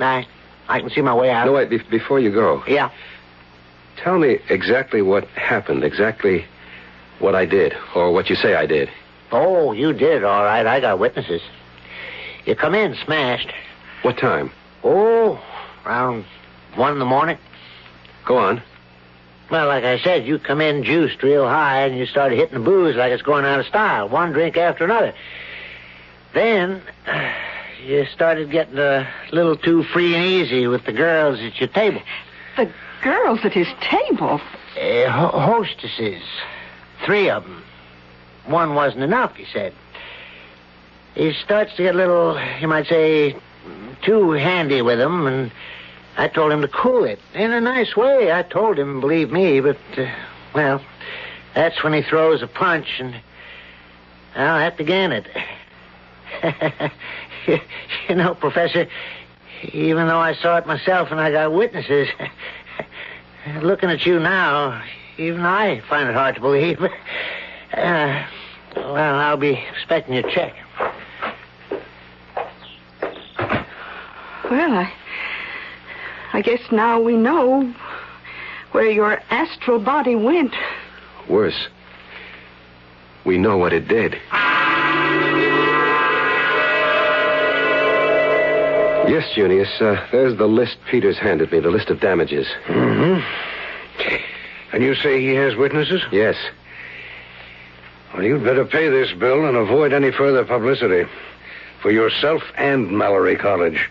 I, 0.00 0.26
I 0.66 0.80
can 0.80 0.90
see 0.90 1.02
my 1.02 1.14
way 1.14 1.30
out. 1.30 1.44
No, 1.46 1.52
wait. 1.52 1.70
Be- 1.70 1.78
before 1.78 2.18
you 2.18 2.32
go, 2.32 2.64
Yeah. 2.66 2.90
Tell 4.02 4.18
me 4.18 4.38
exactly 4.48 5.02
what 5.02 5.26
happened. 5.28 5.84
Exactly 5.84 6.44
what 7.18 7.34
I 7.34 7.46
did, 7.46 7.74
or 7.94 8.12
what 8.12 8.30
you 8.30 8.36
say 8.36 8.54
I 8.54 8.66
did. 8.66 8.90
Oh, 9.32 9.72
you 9.72 9.92
did, 9.92 10.24
all 10.24 10.44
right. 10.44 10.66
I 10.66 10.80
got 10.80 10.98
witnesses. 10.98 11.42
You 12.46 12.56
come 12.56 12.74
in 12.74 12.96
smashed. 13.04 13.52
What 14.02 14.18
time? 14.18 14.50
Oh, 14.82 15.40
around 15.84 16.24
one 16.74 16.92
in 16.92 16.98
the 16.98 17.04
morning. 17.04 17.38
Go 18.24 18.38
on. 18.38 18.62
Well, 19.50 19.66
like 19.66 19.84
I 19.84 19.98
said, 19.98 20.26
you 20.26 20.38
come 20.38 20.60
in 20.60 20.84
juiced 20.84 21.22
real 21.22 21.46
high 21.46 21.82
and 21.82 21.98
you 21.98 22.06
started 22.06 22.36
hitting 22.36 22.54
the 22.54 22.64
booze 22.64 22.96
like 22.96 23.12
it's 23.12 23.22
going 23.22 23.44
out 23.44 23.60
of 23.60 23.66
style, 23.66 24.08
one 24.08 24.32
drink 24.32 24.56
after 24.56 24.84
another. 24.84 25.12
Then 26.32 26.82
you 27.84 28.06
started 28.06 28.50
getting 28.50 28.78
a 28.78 29.08
little 29.32 29.56
too 29.56 29.82
free 29.82 30.14
and 30.14 30.24
easy 30.24 30.66
with 30.66 30.84
the 30.86 30.92
girls 30.92 31.40
at 31.40 31.58
your 31.58 31.68
table. 31.68 32.00
The 32.56 32.70
girls 33.02 33.40
at 33.44 33.52
his 33.52 33.68
table. 33.80 34.40
Uh, 34.76 35.10
ho- 35.10 35.38
hostesses. 35.38 36.22
Three 37.04 37.30
of 37.30 37.44
them. 37.44 37.62
One 38.46 38.74
wasn't 38.74 39.02
enough, 39.02 39.36
he 39.36 39.46
said. 39.52 39.72
He 41.14 41.32
starts 41.32 41.74
to 41.76 41.82
get 41.82 41.94
a 41.94 41.98
little, 41.98 42.40
you 42.60 42.68
might 42.68 42.86
say, 42.86 43.36
too 44.02 44.30
handy 44.32 44.82
with 44.82 44.98
them, 44.98 45.26
and 45.26 45.50
I 46.16 46.28
told 46.28 46.52
him 46.52 46.62
to 46.62 46.68
cool 46.68 47.04
it. 47.04 47.18
In 47.34 47.52
a 47.52 47.60
nice 47.60 47.96
way, 47.96 48.32
I 48.32 48.42
told 48.42 48.78
him, 48.78 49.00
believe 49.00 49.30
me, 49.30 49.60
but, 49.60 49.78
uh, 49.96 50.06
well, 50.54 50.82
that's 51.54 51.82
when 51.82 51.92
he 51.92 52.02
throws 52.02 52.42
a 52.42 52.46
punch, 52.46 53.00
and, 53.00 53.14
well, 54.36 54.58
that 54.58 54.76
began 54.76 55.12
it. 55.12 55.26
you 58.08 58.14
know, 58.14 58.34
Professor, 58.34 58.86
even 59.72 60.06
though 60.06 60.18
I 60.18 60.34
saw 60.34 60.56
it 60.56 60.66
myself 60.66 61.10
and 61.10 61.20
I 61.20 61.30
got 61.30 61.52
witnesses, 61.52 62.08
looking 63.62 63.90
at 63.90 64.04
you 64.06 64.18
now, 64.18 64.82
even 65.18 65.40
I 65.40 65.80
find 65.88 66.08
it 66.08 66.14
hard 66.14 66.34
to 66.36 66.40
believe. 66.40 66.78
Uh, 67.72 68.26
well, 68.74 69.14
I'll 69.14 69.36
be 69.36 69.52
expecting 69.72 70.14
your 70.14 70.28
check. 70.28 70.52
Well, 74.50 74.72
I. 74.72 74.92
I 76.32 76.42
guess 76.42 76.60
now 76.72 77.00
we 77.00 77.16
know 77.16 77.72
where 78.72 78.90
your 78.90 79.20
astral 79.30 79.78
body 79.78 80.14
went. 80.16 80.54
Worse. 81.28 81.68
We 83.24 83.38
know 83.38 83.56
what 83.56 83.72
it 83.72 83.86
did. 83.86 84.16
Yes, 89.10 89.28
Junius. 89.34 89.80
Uh, 89.80 90.06
there's 90.12 90.38
the 90.38 90.46
list 90.46 90.76
Peters 90.88 91.18
handed 91.18 91.50
me, 91.50 91.58
the 91.58 91.70
list 91.70 91.90
of 91.90 91.98
damages. 91.98 92.46
Mm-hmm. 92.66 93.20
And 94.72 94.84
you 94.84 94.94
say 94.94 95.20
he 95.20 95.34
has 95.34 95.56
witnesses? 95.56 96.00
Yes. 96.12 96.36
Well, 98.14 98.22
you'd 98.22 98.44
better 98.44 98.64
pay 98.64 98.88
this 98.88 99.12
bill 99.12 99.46
and 99.46 99.56
avoid 99.56 99.92
any 99.92 100.12
further 100.12 100.44
publicity. 100.44 101.10
For 101.82 101.90
yourself 101.90 102.42
and 102.56 102.92
Mallory 102.92 103.34
College. 103.34 103.90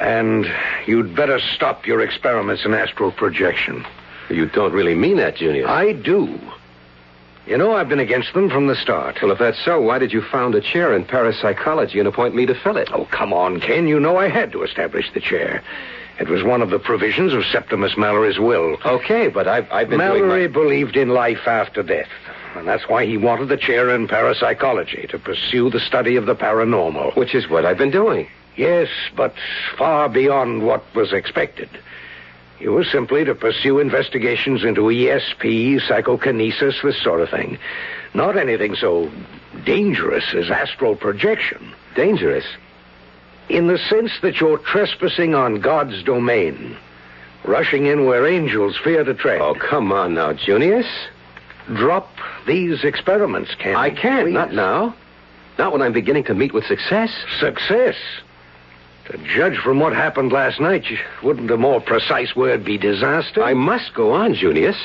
And 0.00 0.46
you'd 0.86 1.14
better 1.14 1.38
stop 1.54 1.86
your 1.86 2.00
experiments 2.00 2.64
in 2.64 2.74
astral 2.74 3.12
projection. 3.12 3.86
You 4.30 4.46
don't 4.46 4.72
really 4.72 4.96
mean 4.96 5.18
that, 5.18 5.36
Junius. 5.36 5.68
I 5.68 5.92
do. 5.92 6.40
You 7.46 7.58
know, 7.58 7.74
I've 7.74 7.90
been 7.90 8.00
against 8.00 8.32
them 8.32 8.48
from 8.48 8.68
the 8.68 8.74
start. 8.74 9.18
Well, 9.20 9.30
if 9.30 9.38
that's 9.38 9.62
so, 9.62 9.78
why 9.78 9.98
did 9.98 10.14
you 10.14 10.22
found 10.22 10.54
a 10.54 10.62
chair 10.62 10.94
in 10.94 11.04
parapsychology 11.04 11.98
and 11.98 12.08
appoint 12.08 12.34
me 12.34 12.46
to 12.46 12.54
fill 12.54 12.78
it? 12.78 12.88
Oh, 12.90 13.04
come 13.04 13.34
on, 13.34 13.60
Ken. 13.60 13.86
You 13.86 14.00
know 14.00 14.16
I 14.16 14.28
had 14.28 14.50
to 14.52 14.62
establish 14.62 15.12
the 15.12 15.20
chair. 15.20 15.62
It 16.18 16.28
was 16.28 16.42
one 16.42 16.62
of 16.62 16.70
the 16.70 16.78
provisions 16.78 17.34
of 17.34 17.44
Septimus 17.44 17.98
Mallory's 17.98 18.38
will. 18.38 18.78
Okay, 18.86 19.28
but 19.28 19.46
I've, 19.46 19.70
I've 19.70 19.90
been 19.90 19.98
Mallory 19.98 20.20
doing 20.20 20.52
my... 20.52 20.58
believed 20.60 20.96
in 20.96 21.10
life 21.10 21.46
after 21.46 21.82
death. 21.82 22.08
And 22.54 22.66
that's 22.66 22.88
why 22.88 23.04
he 23.04 23.18
wanted 23.18 23.48
the 23.48 23.56
chair 23.58 23.94
in 23.94 24.08
parapsychology, 24.08 25.08
to 25.08 25.18
pursue 25.18 25.68
the 25.68 25.80
study 25.80 26.16
of 26.16 26.24
the 26.24 26.36
paranormal. 26.36 27.14
Which 27.14 27.34
is 27.34 27.50
what 27.50 27.66
I've 27.66 27.78
been 27.78 27.90
doing. 27.90 28.28
Yes, 28.56 28.88
but 29.16 29.34
far 29.76 30.08
beyond 30.08 30.64
what 30.64 30.82
was 30.94 31.12
expected. 31.12 31.68
It 32.64 32.70
was 32.70 32.90
simply 32.90 33.26
to 33.26 33.34
pursue 33.34 33.78
investigations 33.78 34.64
into 34.64 34.84
ESP, 34.84 35.86
psychokinesis, 35.86 36.80
this 36.82 36.96
sort 37.02 37.20
of 37.20 37.28
thing. 37.28 37.58
Not 38.14 38.38
anything 38.38 38.74
so 38.74 39.12
dangerous 39.66 40.24
as 40.34 40.50
astral 40.50 40.96
projection. 40.96 41.74
Dangerous? 41.94 42.46
In 43.50 43.66
the 43.66 43.76
sense 43.76 44.12
that 44.22 44.40
you're 44.40 44.56
trespassing 44.56 45.34
on 45.34 45.60
God's 45.60 46.02
domain, 46.04 46.74
rushing 47.44 47.84
in 47.84 48.06
where 48.06 48.26
angels 48.26 48.78
fear 48.82 49.04
to 49.04 49.12
tread. 49.12 49.42
Oh, 49.42 49.54
come 49.54 49.92
on 49.92 50.14
now, 50.14 50.32
Junius. 50.32 50.86
Drop 51.66 52.08
these 52.46 52.82
experiments, 52.82 53.54
Ken. 53.58 53.76
I 53.76 53.90
can't, 53.90 54.32
not 54.32 54.54
now. 54.54 54.96
Not 55.58 55.72
when 55.72 55.82
I'm 55.82 55.92
beginning 55.92 56.24
to 56.24 56.34
meet 56.34 56.54
with 56.54 56.64
success. 56.64 57.10
Success. 57.38 57.96
To 59.06 59.18
judge 59.18 59.58
from 59.58 59.80
what 59.80 59.92
happened 59.92 60.32
last 60.32 60.60
night, 60.60 60.84
wouldn't 61.22 61.50
a 61.50 61.58
more 61.58 61.80
precise 61.80 62.34
word 62.34 62.64
be 62.64 62.78
disaster? 62.78 63.42
I 63.42 63.52
must 63.52 63.92
go 63.92 64.12
on, 64.12 64.34
Junius. 64.34 64.76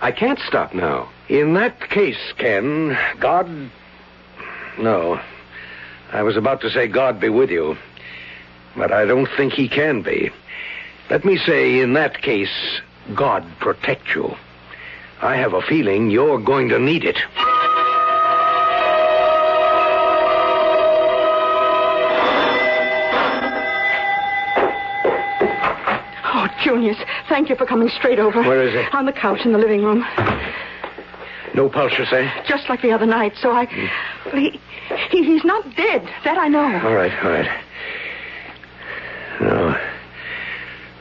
I 0.00 0.10
can't 0.10 0.40
stop 0.40 0.74
now. 0.74 1.08
In 1.28 1.54
that 1.54 1.88
case, 1.88 2.32
Ken, 2.38 2.98
God. 3.20 3.48
No. 4.78 5.20
I 6.10 6.22
was 6.22 6.36
about 6.36 6.60
to 6.62 6.70
say 6.70 6.88
God 6.88 7.20
be 7.20 7.28
with 7.28 7.50
you. 7.50 7.76
But 8.76 8.90
I 8.90 9.04
don't 9.04 9.28
think 9.36 9.52
he 9.52 9.68
can 9.68 10.02
be. 10.02 10.30
Let 11.08 11.24
me 11.24 11.38
say, 11.38 11.78
in 11.78 11.92
that 11.92 12.20
case, 12.20 12.80
God 13.14 13.46
protect 13.60 14.14
you. 14.14 14.34
I 15.20 15.36
have 15.36 15.54
a 15.54 15.62
feeling 15.62 16.10
you're 16.10 16.40
going 16.40 16.68
to 16.70 16.80
need 16.80 17.04
it. 17.04 17.18
Junius, 26.72 26.96
thank 27.28 27.50
you 27.50 27.56
for 27.56 27.66
coming 27.66 27.90
straight 27.90 28.18
over. 28.18 28.40
Where 28.42 28.62
is 28.62 28.74
it? 28.74 28.94
On 28.94 29.04
the 29.04 29.12
couch 29.12 29.40
in 29.44 29.52
the 29.52 29.58
living 29.58 29.82
room. 29.84 30.02
No 31.54 31.68
pulse, 31.68 31.92
you 31.98 32.06
say? 32.06 32.32
Just 32.48 32.70
like 32.70 32.80
the 32.80 32.92
other 32.92 33.04
night, 33.04 33.34
so 33.36 33.50
I. 33.50 33.66
Well, 34.24 34.36
he, 34.36 34.58
he, 35.10 35.22
he's 35.22 35.44
not 35.44 35.64
dead. 35.76 36.02
That 36.24 36.38
I 36.38 36.48
know. 36.48 36.62
All 36.82 36.94
right, 36.94 37.12
all 37.22 37.30
right. 37.30 37.62
No. 39.42 39.76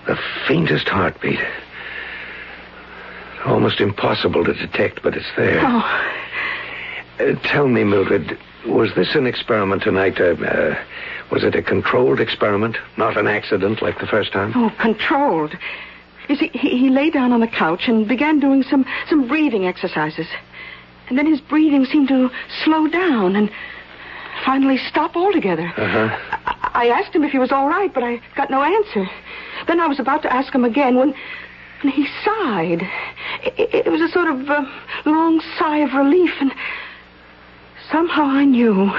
The 0.07 0.17
faintest 0.45 0.89
heartbeat. 0.89 1.39
Almost 3.45 3.79
impossible 3.79 4.43
to 4.43 4.53
detect, 4.53 5.01
but 5.03 5.15
it's 5.15 5.31
there. 5.37 5.61
Oh, 5.63 6.07
Uh, 7.19 7.35
tell 7.45 7.67
me, 7.69 7.83
Mildred, 7.85 8.37
was 8.67 8.93
this 8.95 9.15
an 9.15 9.25
experiment 9.25 9.83
tonight? 9.83 10.19
Uh, 10.19 10.33
uh, 10.43 10.83
was 11.31 11.43
it 11.43 11.55
a 11.55 11.63
controlled 11.63 12.19
experiment, 12.19 12.77
not 12.97 13.17
an 13.17 13.27
accident 13.27 13.81
like 13.81 13.99
the 13.99 14.07
first 14.07 14.33
time? 14.33 14.51
oh, 14.55 14.71
controlled. 14.81 15.55
You 16.27 16.35
see, 16.35 16.49
he, 16.53 16.77
he 16.77 16.89
lay 16.89 17.09
down 17.09 17.31
on 17.31 17.39
the 17.39 17.47
couch 17.47 17.83
and 17.87 18.07
began 18.07 18.39
doing 18.39 18.63
some, 18.63 18.85
some 19.09 19.27
breathing 19.27 19.65
exercises. 19.65 20.27
And 21.09 21.17
then 21.17 21.25
his 21.25 21.41
breathing 21.41 21.85
seemed 21.85 22.09
to 22.09 22.29
slow 22.63 22.87
down 22.87 23.35
and 23.35 23.49
finally 24.45 24.77
stop 24.77 25.15
altogether. 25.15 25.73
Uh-huh. 25.77 26.09
I, 26.45 26.71
I 26.73 26.87
asked 26.87 27.15
him 27.15 27.23
if 27.23 27.31
he 27.31 27.39
was 27.39 27.51
all 27.51 27.67
right, 27.67 27.93
but 27.93 28.03
I 28.03 28.21
got 28.35 28.49
no 28.49 28.61
answer. 28.63 29.09
Then 29.67 29.79
I 29.79 29.87
was 29.87 29.99
about 29.99 30.21
to 30.23 30.33
ask 30.33 30.53
him 30.53 30.63
again 30.63 30.95
when, 30.95 31.13
when 31.83 31.93
he 31.93 32.07
sighed. 32.23 32.81
It, 33.43 33.85
it 33.87 33.91
was 33.91 34.01
a 34.01 34.07
sort 34.09 34.27
of 34.27 34.49
uh, 34.49 34.65
long 35.05 35.41
sigh 35.57 35.79
of 35.79 35.93
relief, 35.93 36.31
and 36.39 36.53
somehow 37.91 38.23
I 38.23 38.45
knew 38.45 38.91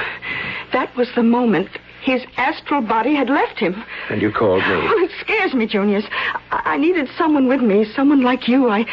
that 0.73 0.95
was 0.97 1.09
the 1.15 1.23
moment 1.23 1.69
his 2.03 2.23
astral 2.37 2.83
body 2.83 3.15
had 3.15 3.31
left 3.31 3.59
him. 3.59 3.83
And 4.11 4.21
you 4.21 4.33
called 4.33 4.61
me. 4.63 4.67
Oh, 4.69 5.05
it 5.05 5.11
scares 5.21 5.55
me, 5.55 5.67
Junius. 5.67 6.05
I, 6.51 6.63
I 6.65 6.77
needed 6.77 7.09
someone 7.17 7.47
with 7.47 7.61
me, 7.61 7.85
someone 7.95 8.23
like 8.23 8.49
you. 8.49 8.69
I, 8.69 8.85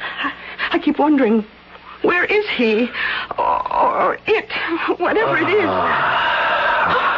I, 0.00 0.32
I 0.72 0.78
keep 0.78 0.98
wondering, 0.98 1.44
where 2.02 2.24
is 2.24 2.48
he, 2.56 2.88
or, 3.38 3.72
or 3.72 4.18
it, 4.26 4.50
whatever 4.98 5.36
it 5.36 5.48
is? 5.48 5.66
Ah. 5.66 7.14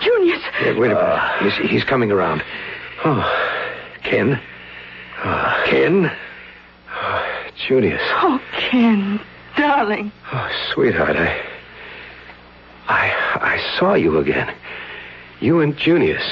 Junius. 0.00 0.40
Yeah, 0.60 0.78
wait 0.78 0.90
a 0.90 0.94
minute. 0.94 1.60
He's, 1.60 1.70
he's 1.70 1.84
coming 1.84 2.10
around. 2.10 2.42
Oh, 3.04 3.22
Ken. 4.02 4.40
Oh, 5.24 5.64
Ken. 5.68 6.10
Oh, 6.90 7.50
Junius. 7.68 8.02
Oh, 8.04 8.40
Ken, 8.58 9.20
darling. 9.56 10.10
Oh, 10.32 10.48
sweetheart. 10.72 11.16
I. 11.16 11.51
I 13.34 13.58
saw 13.78 13.94
you 13.94 14.18
again. 14.18 14.54
You 15.40 15.60
and 15.60 15.76
Junius. 15.76 16.22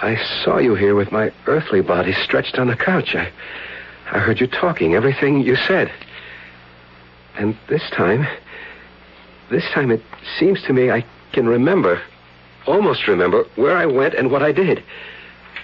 I 0.00 0.16
saw 0.44 0.58
you 0.58 0.74
here 0.74 0.94
with 0.94 1.12
my 1.12 1.32
earthly 1.46 1.80
body 1.80 2.12
stretched 2.12 2.58
on 2.58 2.68
the 2.68 2.76
couch. 2.76 3.14
I. 3.14 3.30
I 4.10 4.18
heard 4.18 4.40
you 4.40 4.46
talking, 4.46 4.94
everything 4.94 5.40
you 5.40 5.56
said. 5.56 5.90
And 7.36 7.56
this 7.68 7.88
time. 7.90 8.26
This 9.50 9.64
time 9.72 9.90
it 9.90 10.02
seems 10.38 10.62
to 10.64 10.72
me 10.72 10.90
I 10.90 11.04
can 11.32 11.46
remember, 11.46 12.00
almost 12.66 13.06
remember, 13.06 13.44
where 13.56 13.76
I 13.76 13.86
went 13.86 14.14
and 14.14 14.30
what 14.30 14.42
I 14.42 14.52
did. 14.52 14.82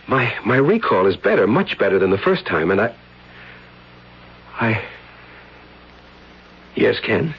My 0.07 0.35
my 0.45 0.57
recall 0.57 1.07
is 1.07 1.17
better, 1.17 1.47
much 1.47 1.79
better 1.79 1.99
than 1.99 2.11
the 2.11 2.19
first 2.19 2.47
time, 2.47 2.71
and 2.71 2.81
I. 2.81 2.95
I. 4.61 4.83
Yes, 6.75 7.01
Ken? 7.01 7.35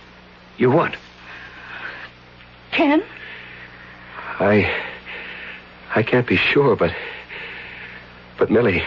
You 0.58 0.69
what? 0.69 0.96
Ken? 2.71 3.03
I. 4.39 4.71
I 5.95 6.03
can't 6.03 6.27
be 6.27 6.38
sure, 6.38 6.75
but. 6.75 6.93
But, 8.38 8.49
Millie. 8.49 8.83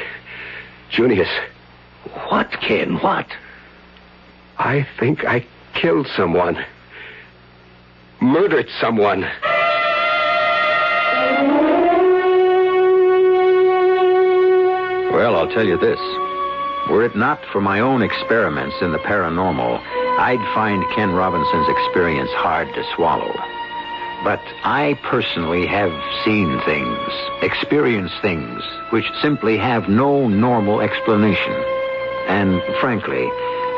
Junius. 0.90 1.28
What, 2.28 2.50
Ken? 2.60 2.96
What? 2.98 3.26
I 4.58 4.86
think 4.98 5.24
I 5.24 5.44
killed 5.74 6.06
someone. 6.16 6.64
Murdered 8.20 8.68
someone. 8.80 9.22
Well, 15.12 15.36
I'll 15.36 15.50
tell 15.50 15.66
you 15.66 15.76
this. 15.76 15.98
Were 16.90 17.04
it 17.04 17.16
not 17.16 17.40
for 17.52 17.60
my 17.60 17.80
own 17.80 18.02
experiments 18.02 18.76
in 18.80 18.92
the 18.92 18.98
paranormal, 18.98 19.80
I'd 20.18 20.54
find 20.54 20.84
Ken 20.94 21.12
Robinson's 21.12 21.68
experience 21.68 22.30
hard 22.32 22.72
to 22.74 22.84
swallow. 22.94 23.32
But 24.24 24.40
I 24.62 24.96
personally 25.02 25.66
have 25.66 25.92
seen 26.24 26.60
things, 26.64 27.12
experienced 27.42 28.14
things, 28.22 28.62
which 28.90 29.04
simply 29.20 29.58
have 29.58 29.88
no 29.88 30.28
normal 30.28 30.80
explanation. 30.80 31.52
And 32.28 32.62
frankly, 32.80 33.26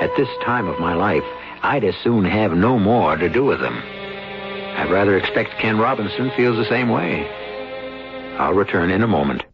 at 0.03 0.15
this 0.17 0.29
time 0.45 0.69
of 0.69 0.79
my 0.79 0.95
life, 0.95 1.25
I'd 1.63 1.85
as 1.85 1.95
soon 2.03 2.27
have 2.27 2.53
no 2.53 2.79
more 2.79 3.17
to 3.17 3.29
do 3.29 3.45
with 3.45 3.61
them. 3.61 3.83
I'd 4.77 4.91
rather 4.91 5.17
expect 5.17 5.59
Ken 5.61 5.79
Robinson 5.79 6.31
feels 6.37 6.59
the 6.59 6.69
same 6.69 6.91
way. 6.91 7.27
I'll 8.39 8.53
return 8.53 8.91
in 8.91 9.03
a 9.03 9.09
moment. 9.09 9.45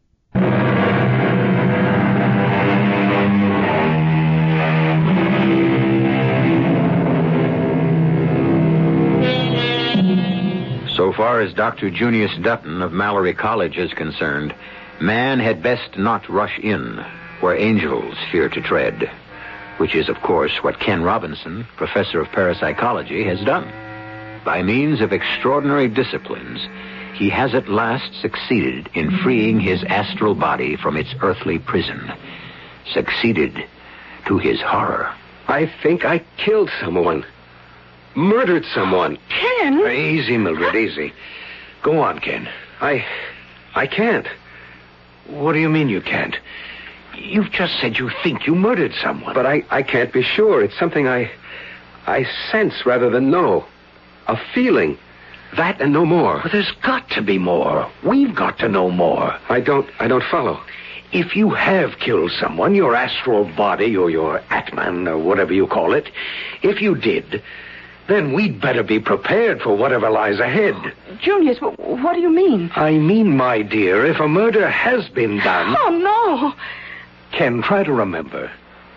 Far 11.21 11.43
as 11.43 11.53
Dr. 11.53 11.91
Junius 11.91 12.35
Dutton 12.41 12.81
of 12.81 12.93
Mallory 12.93 13.35
College 13.35 13.77
is 13.77 13.93
concerned, 13.93 14.55
man 15.03 15.39
had 15.39 15.62
best 15.62 15.99
not 15.99 16.27
rush 16.31 16.59
in 16.61 16.97
where 17.41 17.55
angels 17.55 18.15
fear 18.33 18.49
to 18.49 18.62
tread, 18.62 19.11
which 19.77 19.95
is, 19.95 20.09
of 20.09 20.17
course, 20.23 20.62
what 20.62 20.81
Ken 20.81 21.03
Robinson, 21.03 21.67
professor 21.77 22.23
of 22.23 22.29
parapsychology, 22.29 23.23
has 23.25 23.39
done. 23.45 23.71
By 24.47 24.62
means 24.62 25.03
of 25.03 25.12
extraordinary 25.12 25.89
disciplines, 25.89 26.59
he 27.12 27.29
has 27.29 27.55
at 27.55 27.69
last 27.69 28.19
succeeded 28.23 28.89
in 28.95 29.19
freeing 29.19 29.61
his 29.61 29.85
astral 29.85 30.35
body 30.35 30.75
from 30.75 30.97
its 30.97 31.15
earthly 31.21 31.59
prison. 31.59 32.11
Succeeded 32.95 33.62
to 34.27 34.39
his 34.39 34.62
horror. 34.62 35.15
I 35.49 35.71
think 35.83 36.07
I 36.07 36.25
killed 36.39 36.71
someone. 36.81 37.27
Murdered 38.14 38.64
someone. 38.75 39.19
Ken? 39.29 39.81
Uh, 39.81 39.88
easy, 39.88 40.37
Mildred, 40.37 40.75
easy. 40.75 41.12
Go 41.83 42.00
on, 42.00 42.19
Ken. 42.19 42.49
I. 42.81 43.05
I 43.75 43.87
can't. 43.87 44.26
What 45.29 45.52
do 45.52 45.61
you 45.61 45.69
mean 45.69 45.88
you 45.88 46.00
can't? 46.00 46.37
You've 47.14 47.50
just 47.50 47.79
said 47.81 47.99
you 47.99 48.11
think 48.23 48.47
you 48.47 48.55
murdered 48.55 48.95
someone. 49.00 49.35
But 49.35 49.47
I, 49.47 49.64
I 49.71 49.83
can't 49.83 50.12
be 50.12 50.23
sure. 50.23 50.62
It's 50.62 50.79
something 50.79 51.07
I. 51.07 51.31
I 52.07 52.26
sense 52.50 52.85
rather 52.85 53.11
than 53.11 53.31
know. 53.31 53.64
A 54.26 54.37
feeling. 54.55 54.99
That 55.57 55.81
and 55.81 55.93
no 55.93 56.05
more. 56.05 56.40
But 56.43 56.52
there's 56.52 56.73
got 56.83 57.09
to 57.11 57.23
be 57.23 57.38
more. 57.38 57.90
We've 58.05 58.35
got 58.35 58.59
to 58.59 58.69
know 58.69 58.90
more. 58.90 59.37
I 59.49 59.61
don't. 59.61 59.88
I 59.99 60.09
don't 60.09 60.25
follow. 60.25 60.61
If 61.12 61.35
you 61.35 61.50
have 61.50 61.99
killed 61.99 62.31
someone, 62.33 62.75
your 62.75 62.95
astral 62.95 63.45
body 63.57 63.97
or 63.97 64.11
your 64.11 64.43
Atman 64.50 65.09
or 65.09 65.19
whatever 65.19 65.52
you 65.52 65.67
call 65.67 65.93
it, 65.93 66.09
if 66.62 66.81
you 66.81 66.95
did, 66.95 67.43
then 68.11 68.33
we'd 68.33 68.61
better 68.61 68.83
be 68.83 68.99
prepared 68.99 69.61
for 69.61 69.76
whatever 69.76 70.11
lies 70.11 70.40
ahead. 70.40 70.75
Junius, 71.21 71.59
what 71.61 72.14
do 72.14 72.21
you 72.21 72.31
mean? 72.31 72.71
I 72.75 72.93
mean, 72.93 73.37
my 73.37 73.62
dear, 73.62 74.05
if 74.05 74.19
a 74.19 74.29
murder 74.29 74.69
has 74.69 75.09
been 75.09 75.38
done. 75.38 75.76
Oh, 75.79 75.90
no. 75.90 76.55
Ken, 77.37 77.62
try 77.62 77.85
to 77.85 77.93
remember. 77.93 78.50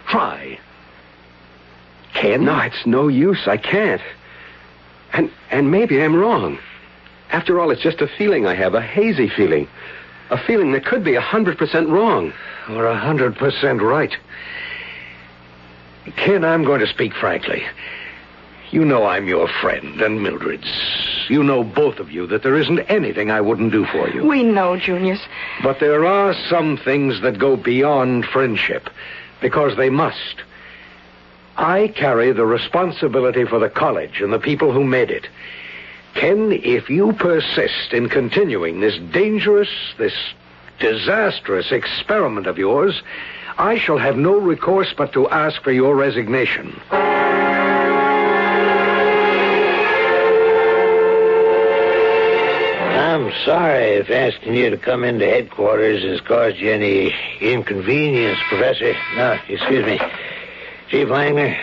Try. 0.08 0.60
Ken? 2.14 2.46
No, 2.46 2.60
it's 2.60 2.86
no 2.86 3.08
use. 3.08 3.48
I 3.48 3.58
can't. 3.58 4.02
And 5.14 5.32
and 5.52 5.70
maybe 5.70 6.02
I'm 6.02 6.16
wrong. 6.16 6.58
After 7.32 7.60
all, 7.60 7.72
it's 7.72 7.82
just 7.82 8.02
a 8.02 8.08
feeling 8.08 8.46
I 8.46 8.56
have, 8.56 8.74
a 8.74 8.82
hazy 8.82 9.30
feeling. 9.30 9.68
A 10.30 10.38
feeling 10.38 10.72
that 10.72 10.86
could 10.86 11.04
be 11.04 11.16
a 11.16 11.22
hundred 11.22 11.58
percent 11.58 11.90
wrong. 11.90 12.34
Or 12.70 12.86
a 12.86 12.98
hundred 12.98 13.36
percent 13.36 13.82
right. 13.82 14.16
Ken, 16.16 16.44
I'm 16.44 16.64
going 16.64 16.80
to 16.80 16.88
speak 16.88 17.14
frankly. 17.14 17.64
You 18.74 18.84
know 18.84 19.06
I'm 19.06 19.28
your 19.28 19.48
friend 19.48 20.02
and 20.02 20.24
Mildred's. 20.24 20.66
You 21.30 21.44
know, 21.44 21.64
both 21.64 22.00
of 22.00 22.10
you, 22.10 22.26
that 22.26 22.42
there 22.42 22.58
isn't 22.58 22.80
anything 22.80 23.30
I 23.30 23.40
wouldn't 23.40 23.72
do 23.72 23.86
for 23.86 24.10
you. 24.10 24.26
We 24.26 24.42
know, 24.42 24.78
Junius. 24.78 25.22
But 25.62 25.80
there 25.80 26.08
are 26.08 26.34
some 26.50 26.78
things 26.78 27.22
that 27.22 27.38
go 27.38 27.56
beyond 27.56 28.26
friendship, 28.26 28.90
because 29.42 29.78
they 29.78 29.92
must. 29.92 30.42
I 31.56 31.90
carry 31.90 32.32
the 32.32 32.48
responsibility 32.48 33.46
for 33.46 33.60
the 33.60 33.70
college 33.70 34.22
and 34.22 34.34
the 34.34 34.40
people 34.40 34.72
who 34.72 34.84
made 34.84 35.12
it. 35.12 35.28
Ken, 36.16 36.52
if 36.52 36.90
you 36.90 37.14
persist 37.14 37.94
in 37.94 38.10
continuing 38.10 38.80
this 38.80 38.98
dangerous, 39.12 39.70
this 40.00 40.16
disastrous 40.80 41.72
experiment 41.72 42.48
of 42.48 42.58
yours, 42.58 43.04
I 43.56 43.78
shall 43.78 44.00
have 44.00 44.18
no 44.18 44.40
recourse 44.40 44.92
but 44.98 45.14
to 45.14 45.30
ask 45.30 45.62
for 45.62 45.72
your 45.72 45.96
resignation. 45.96 46.82
I'm 53.14 53.32
sorry 53.46 53.98
if 53.98 54.10
asking 54.10 54.56
you 54.56 54.72
to 54.72 54.78
come 54.78 55.04
into 55.04 55.28
headquarters 55.28 56.02
has 56.02 56.20
caused 56.22 56.58
you 56.58 56.72
any 56.72 57.14
inconvenience, 57.42 58.40
Professor. 58.50 58.96
No, 59.16 59.38
excuse 59.48 59.86
me. 59.86 60.00
Chief 60.90 61.08
Langner? 61.08 61.56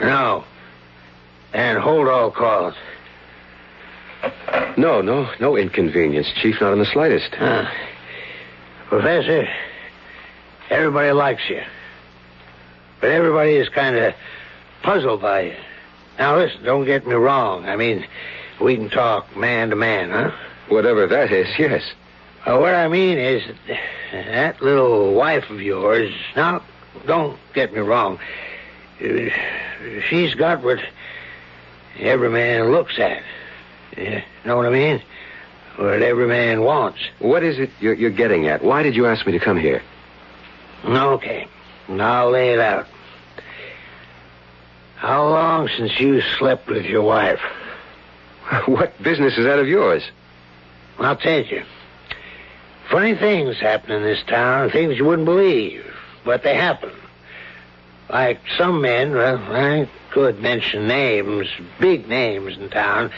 No. 0.00 0.44
And 1.52 1.78
hold 1.78 2.08
all 2.08 2.30
calls. 2.30 2.72
No, 4.78 5.02
no, 5.02 5.30
no 5.38 5.58
inconvenience, 5.58 6.28
Chief, 6.40 6.58
not 6.62 6.72
in 6.72 6.78
the 6.78 6.86
slightest. 6.86 7.34
Huh. 7.34 7.70
Professor, 8.88 9.46
everybody 10.70 11.12
likes 11.12 11.42
you. 11.50 11.60
But 13.02 13.10
everybody 13.10 13.56
is 13.56 13.68
kind 13.68 13.96
of 13.96 14.14
puzzled 14.82 15.20
by 15.20 15.40
you. 15.42 15.56
Now, 16.18 16.38
listen, 16.38 16.64
don't 16.64 16.86
get 16.86 17.06
me 17.06 17.12
wrong. 17.12 17.66
I 17.66 17.76
mean, 17.76 18.06
we 18.60 18.76
can 18.76 18.90
talk 18.90 19.36
man 19.36 19.70
to 19.70 19.76
man, 19.76 20.10
huh? 20.10 20.30
Whatever 20.68 21.06
that 21.06 21.32
is, 21.32 21.48
yes. 21.58 21.82
Uh, 22.44 22.58
what 22.58 22.74
I 22.74 22.88
mean 22.88 23.18
is, 23.18 23.42
that 24.12 24.60
little 24.62 25.14
wife 25.14 25.48
of 25.50 25.60
yours, 25.60 26.12
now, 26.36 26.62
don't 27.06 27.38
get 27.54 27.72
me 27.72 27.80
wrong. 27.80 28.18
Uh, 29.02 29.28
She's 30.08 30.34
got 30.34 30.62
what 30.62 30.78
every 31.98 32.30
man 32.30 32.72
looks 32.72 32.98
at. 32.98 33.22
You 33.96 34.22
know 34.44 34.56
what 34.56 34.66
I 34.66 34.70
mean? 34.70 35.02
What 35.76 36.02
every 36.02 36.26
man 36.26 36.62
wants. 36.62 36.98
What 37.20 37.44
is 37.44 37.58
it 37.58 37.70
you're, 37.80 37.94
you're 37.94 38.10
getting 38.10 38.48
at? 38.48 38.64
Why 38.64 38.82
did 38.82 38.96
you 38.96 39.06
ask 39.06 39.24
me 39.26 39.32
to 39.32 39.38
come 39.38 39.58
here? 39.58 39.82
Okay. 40.84 41.46
Now 41.88 42.24
I'll 42.24 42.30
lay 42.30 42.50
it 42.50 42.58
out. 42.58 42.86
How 44.96 45.28
long 45.28 45.68
since 45.76 45.98
you 46.00 46.20
slept 46.38 46.68
with 46.68 46.84
your 46.84 47.02
wife? 47.02 47.40
What 48.66 49.00
business 49.02 49.36
is 49.36 49.44
that 49.44 49.58
of 49.58 49.68
yours? 49.68 50.02
I'll 50.98 51.16
tell 51.16 51.42
you. 51.42 51.64
Funny 52.90 53.14
things 53.14 53.56
happen 53.56 53.92
in 53.92 54.02
this 54.02 54.22
town, 54.26 54.70
things 54.70 54.96
you 54.96 55.04
wouldn't 55.04 55.26
believe, 55.26 55.84
but 56.24 56.42
they 56.42 56.54
happen. 56.54 56.92
Like 58.08 58.40
some 58.56 58.80
men, 58.80 59.12
well, 59.12 59.38
I 59.38 59.88
could 60.10 60.40
mention 60.40 60.88
names, 60.88 61.46
big 61.78 62.08
names 62.08 62.56
in 62.56 62.70
town. 62.70 63.10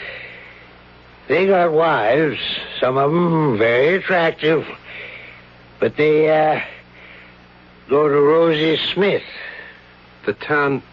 They 1.29 1.47
got 1.47 1.71
wives, 1.71 2.39
some 2.81 2.97
of 2.97 3.11
them 3.11 3.57
very 3.57 3.95
attractive, 3.95 4.67
but 5.79 5.95
they, 5.95 6.29
uh, 6.29 6.61
go 7.89 8.07
to 8.07 8.19
Rosie 8.19 8.77
Smith. 8.93 9.23
The 10.25 10.33
town. 10.33 10.83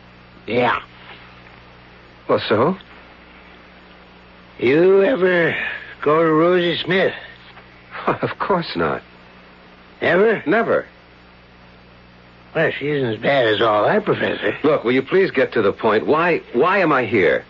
Yeah. 0.47 0.81
Well, 2.29 2.41
so? 2.49 2.79
You 4.59 5.05
ever 5.05 5.57
go 6.03 6.23
to 6.23 6.33
Rosie 6.33 6.77
Smith? 6.83 7.15
of 8.07 8.39
course 8.39 8.75
not. 8.75 9.03
Ever? 10.01 10.43
Never. 10.47 10.87
Well, 12.55 12.71
she 12.73 12.89
isn't 12.89 13.15
as 13.15 13.21
bad 13.21 13.47
as 13.47 13.61
all 13.61 13.85
that, 13.85 14.05
Professor. 14.05 14.57
Look, 14.65 14.83
will 14.83 14.93
you 14.93 15.03
please 15.03 15.31
get 15.31 15.53
to 15.53 15.63
the 15.63 15.73
point? 15.73 16.07
Why? 16.07 16.39
Why 16.55 16.79
am 16.79 16.93
I 16.93 17.05
here? 17.05 17.45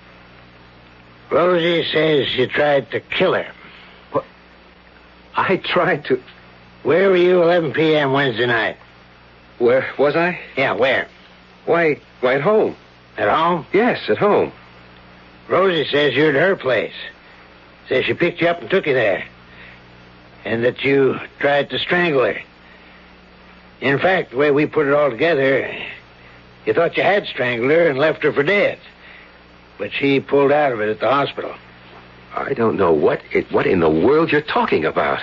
Rosie 1.30 1.84
says 1.90 2.34
you 2.36 2.46
tried 2.46 2.90
to 2.90 3.00
kill 3.00 3.34
her. 3.34 3.52
I 5.36 5.56
tried 5.56 6.04
to. 6.06 6.20
Where 6.82 7.10
were 7.10 7.16
you 7.16 7.42
11 7.42 7.72
p.m. 7.72 8.12
Wednesday 8.12 8.46
night? 8.46 8.76
Where 9.58 9.88
was 9.98 10.16
I? 10.16 10.40
Yeah, 10.56 10.72
where? 10.72 11.08
Why? 11.64 12.00
Why 12.20 12.34
at 12.34 12.40
home? 12.40 12.76
At 13.16 13.28
home? 13.28 13.66
Yes, 13.72 14.08
at 14.08 14.18
home. 14.18 14.52
Rosie 15.48 15.88
says 15.90 16.14
you're 16.14 16.28
at 16.28 16.34
her 16.34 16.56
place. 16.56 16.94
Says 17.88 18.04
she 18.04 18.14
picked 18.14 18.40
you 18.40 18.48
up 18.48 18.60
and 18.60 18.70
took 18.70 18.86
you 18.86 18.94
there. 18.94 19.24
And 20.44 20.64
that 20.64 20.84
you 20.84 21.18
tried 21.40 21.70
to 21.70 21.78
strangle 21.78 22.24
her. 22.24 22.40
In 23.80 23.98
fact, 23.98 24.30
the 24.30 24.36
way 24.36 24.50
we 24.50 24.66
put 24.66 24.86
it 24.86 24.92
all 24.92 25.10
together, 25.10 25.74
you 26.66 26.74
thought 26.74 26.96
you 26.96 27.02
had 27.02 27.26
strangled 27.26 27.70
her 27.70 27.88
and 27.88 27.98
left 27.98 28.22
her 28.22 28.32
for 28.32 28.42
dead. 28.42 28.78
But 29.78 29.92
she 29.92 30.20
pulled 30.20 30.52
out 30.52 30.72
of 30.72 30.80
it 30.80 30.88
at 30.90 31.00
the 31.00 31.08
hospital. 31.08 31.54
I 32.34 32.52
don't 32.52 32.76
know 32.76 32.92
what 32.92 33.22
it, 33.32 33.50
what 33.50 33.66
in 33.66 33.80
the 33.80 33.88
world 33.88 34.30
you're 34.30 34.40
talking 34.42 34.84
about. 34.84 35.20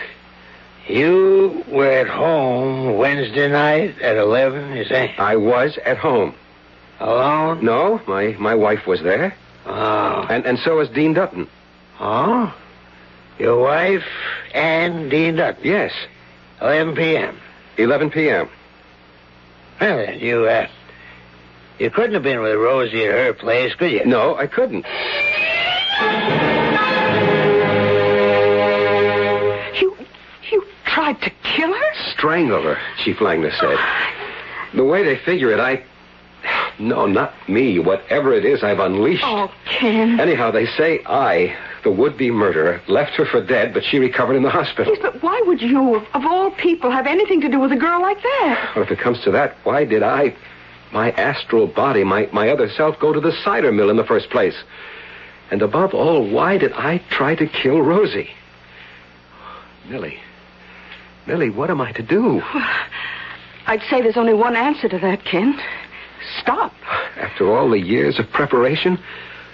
You 0.87 1.63
were 1.67 1.89
at 1.89 2.07
home 2.07 2.97
Wednesday 2.97 3.49
night 3.49 3.99
at 4.01 4.17
11, 4.17 4.77
you 4.77 4.85
say? 4.85 5.13
I 5.17 5.35
was 5.35 5.77
at 5.85 5.97
home. 5.97 6.35
Alone? 6.99 7.63
No, 7.63 8.01
my, 8.07 8.35
my 8.39 8.55
wife 8.55 8.87
was 8.87 9.01
there. 9.01 9.35
Oh. 9.65 10.27
And, 10.29 10.45
and 10.45 10.59
so 10.59 10.77
was 10.77 10.89
Dean 10.89 11.13
Dutton. 11.13 11.47
Oh? 11.99 12.55
Your 13.39 13.59
wife 13.59 14.03
and 14.53 15.09
Dean 15.09 15.35
Dutton? 15.35 15.63
Yes, 15.63 15.91
11 16.61 16.95
p.m. 16.95 17.37
11 17.77 18.11
p.m. 18.11 18.49
Well, 19.81 19.97
then, 19.97 20.19
you, 20.19 20.45
uh, 20.45 20.67
you 21.79 21.89
couldn't 21.89 22.13
have 22.13 22.23
been 22.23 22.41
with 22.41 22.55
Rosie 22.55 23.05
at 23.05 23.11
her 23.11 23.33
place, 23.33 23.75
could 23.75 23.91
you? 23.91 24.05
No, 24.05 24.35
I 24.35 24.47
couldn't. 24.47 24.85
You, 29.81 29.97
you 30.51 30.65
tried 30.85 31.19
to 31.21 31.31
kill 31.43 31.73
her? 31.73 31.93
Strangle 32.13 32.63
her, 32.63 32.77
Chief 33.03 33.17
Langner 33.17 33.51
said. 33.59 33.77
The 34.75 34.85
way 34.85 35.03
they 35.03 35.17
figure 35.17 35.51
it, 35.51 35.59
I. 35.59 35.83
No, 36.77 37.05
not 37.05 37.33
me. 37.47 37.79
Whatever 37.79 38.33
it 38.33 38.43
is 38.43 38.63
I've 38.63 38.79
unleashed. 38.79 39.23
Oh, 39.25 39.51
Ken. 39.65 40.19
Anyhow, 40.19 40.51
they 40.51 40.65
say 40.65 41.01
I, 41.05 41.55
the 41.83 41.91
would-be 41.91 42.31
murderer, 42.31 42.81
left 42.87 43.13
her 43.13 43.25
for 43.25 43.41
dead, 43.45 43.73
but 43.73 43.83
she 43.83 43.97
recovered 43.97 44.35
in 44.35 44.43
the 44.43 44.49
hospital. 44.49 44.93
Yes, 44.93 45.01
but 45.01 45.23
why 45.23 45.41
would 45.45 45.61
you, 45.61 45.95
of, 45.95 46.25
all 46.25 46.51
people, 46.51 46.91
have 46.91 47.07
anything 47.07 47.39
to 47.41 47.49
do 47.49 47.59
with 47.59 47.71
a 47.71 47.77
girl 47.77 48.01
like 48.01 48.21
that? 48.21 48.73
Well, 48.75 48.83
if 48.83 48.91
it 48.91 48.99
comes 48.99 49.21
to 49.21 49.31
that, 49.31 49.55
why 49.63 49.85
did 49.85 50.03
I, 50.03 50.35
my 50.91 51.11
astral 51.11 51.67
body, 51.67 52.03
my, 52.03 52.27
my 52.33 52.49
other 52.49 52.69
self, 52.69 52.99
go 52.99 53.13
to 53.13 53.21
the 53.21 53.31
cider 53.43 53.71
mill 53.71 53.89
in 53.89 53.95
the 53.95 54.03
first 54.03 54.29
place? 54.29 54.55
And 55.51 55.61
above 55.61 55.93
all, 55.93 56.27
why 56.27 56.57
did 56.57 56.73
I 56.73 56.97
try 57.09 57.35
to 57.35 57.47
kill 57.47 57.81
Rosie? 57.81 58.31
Millie. 59.87 60.19
Millie, 61.27 61.51
what 61.51 61.69
am 61.69 61.79
I 61.79 61.91
to 61.93 62.03
do? 62.03 62.41
I'd 63.67 63.81
say 63.89 64.01
there's 64.01 64.17
only 64.17 64.33
one 64.33 64.55
answer 64.55 64.89
to 64.89 64.99
that, 64.99 65.23
Ken. 65.23 65.59
Stop. 66.41 66.73
After 67.17 67.51
all 67.55 67.69
the 67.69 67.79
years 67.79 68.19
of 68.19 68.29
preparation, 68.31 68.97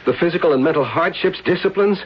the 0.06 0.14
physical 0.14 0.54
and 0.54 0.64
mental 0.64 0.84
hardships, 0.84 1.40
disciplines, 1.46 2.00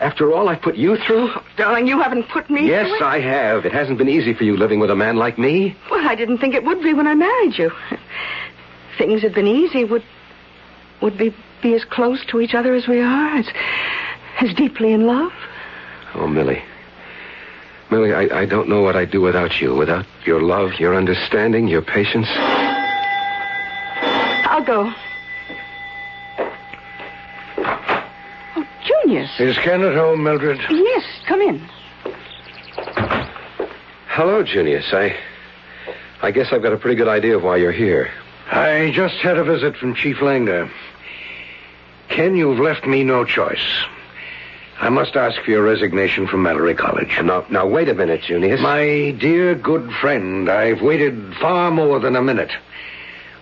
after 0.00 0.32
all 0.32 0.48
I've 0.48 0.60
put 0.62 0.74
you 0.76 0.96
through? 1.06 1.28
Oh, 1.34 1.42
darling, 1.56 1.86
you 1.86 2.00
haven't 2.00 2.28
put 2.28 2.50
me 2.50 2.68
Yes, 2.68 2.88
through 2.88 2.96
it. 2.96 3.02
I 3.02 3.20
have. 3.20 3.64
It 3.64 3.72
hasn't 3.72 3.98
been 3.98 4.08
easy 4.08 4.34
for 4.34 4.44
you 4.44 4.56
living 4.56 4.80
with 4.80 4.90
a 4.90 4.96
man 4.96 5.16
like 5.16 5.38
me. 5.38 5.76
Well, 5.90 6.06
I 6.08 6.14
didn't 6.14 6.38
think 6.38 6.54
it 6.54 6.64
would 6.64 6.82
be 6.82 6.92
when 6.92 7.06
I 7.06 7.14
married 7.14 7.56
you. 7.58 7.70
Things 8.98 9.22
had 9.22 9.34
been 9.34 9.46
easy. 9.46 9.84
Would 9.84 10.02
would 11.00 11.18
we 11.18 11.34
be 11.62 11.74
as 11.74 11.84
close 11.84 12.24
to 12.30 12.40
each 12.40 12.54
other 12.54 12.74
as 12.74 12.86
we 12.88 13.00
are? 13.00 13.36
As, 13.36 13.46
as 14.40 14.54
deeply 14.54 14.92
in 14.92 15.06
love? 15.06 15.32
Oh, 16.14 16.26
Millie. 16.26 16.62
Millie, 17.90 18.12
I, 18.12 18.40
I 18.42 18.46
don't 18.46 18.68
know 18.68 18.82
what 18.82 18.96
I'd 18.96 19.10
do 19.10 19.20
without 19.20 19.60
you, 19.60 19.74
without 19.74 20.06
your 20.24 20.40
love, 20.40 20.72
your 20.78 20.94
understanding, 20.94 21.68
your 21.68 21.82
patience. 21.82 22.26
I'll 24.62 24.66
go. 24.66 24.94
Oh, 28.56 28.66
Junius. 28.84 29.40
Is 29.40 29.56
Ken 29.58 29.82
at 29.82 29.94
home, 29.94 30.22
Mildred? 30.22 30.60
Yes, 30.70 31.04
come 31.26 31.40
in. 31.40 31.68
Hello, 34.08 34.44
Junius. 34.44 34.92
I. 34.92 35.16
I 36.20 36.30
guess 36.30 36.52
I've 36.52 36.62
got 36.62 36.72
a 36.72 36.76
pretty 36.76 36.94
good 36.94 37.08
idea 37.08 37.36
of 37.36 37.42
why 37.42 37.56
you're 37.56 37.72
here. 37.72 38.12
I 38.52 38.92
just 38.94 39.16
had 39.16 39.36
a 39.36 39.42
visit 39.42 39.76
from 39.76 39.96
Chief 39.96 40.18
Langner. 40.18 40.70
Ken, 42.08 42.36
you've 42.36 42.60
left 42.60 42.86
me 42.86 43.02
no 43.02 43.24
choice. 43.24 43.66
I 44.78 44.90
must 44.90 45.16
ask 45.16 45.42
for 45.42 45.50
your 45.50 45.62
resignation 45.62 46.28
from 46.28 46.42
Mallory 46.44 46.74
College. 46.74 47.18
Now, 47.22 47.44
now, 47.50 47.66
wait 47.66 47.88
a 47.88 47.94
minute, 47.94 48.22
Junius. 48.22 48.60
My 48.60 49.10
dear 49.18 49.56
good 49.56 49.90
friend, 50.00 50.48
I've 50.48 50.82
waited 50.82 51.34
far 51.40 51.72
more 51.72 51.98
than 51.98 52.14
a 52.14 52.22
minute. 52.22 52.52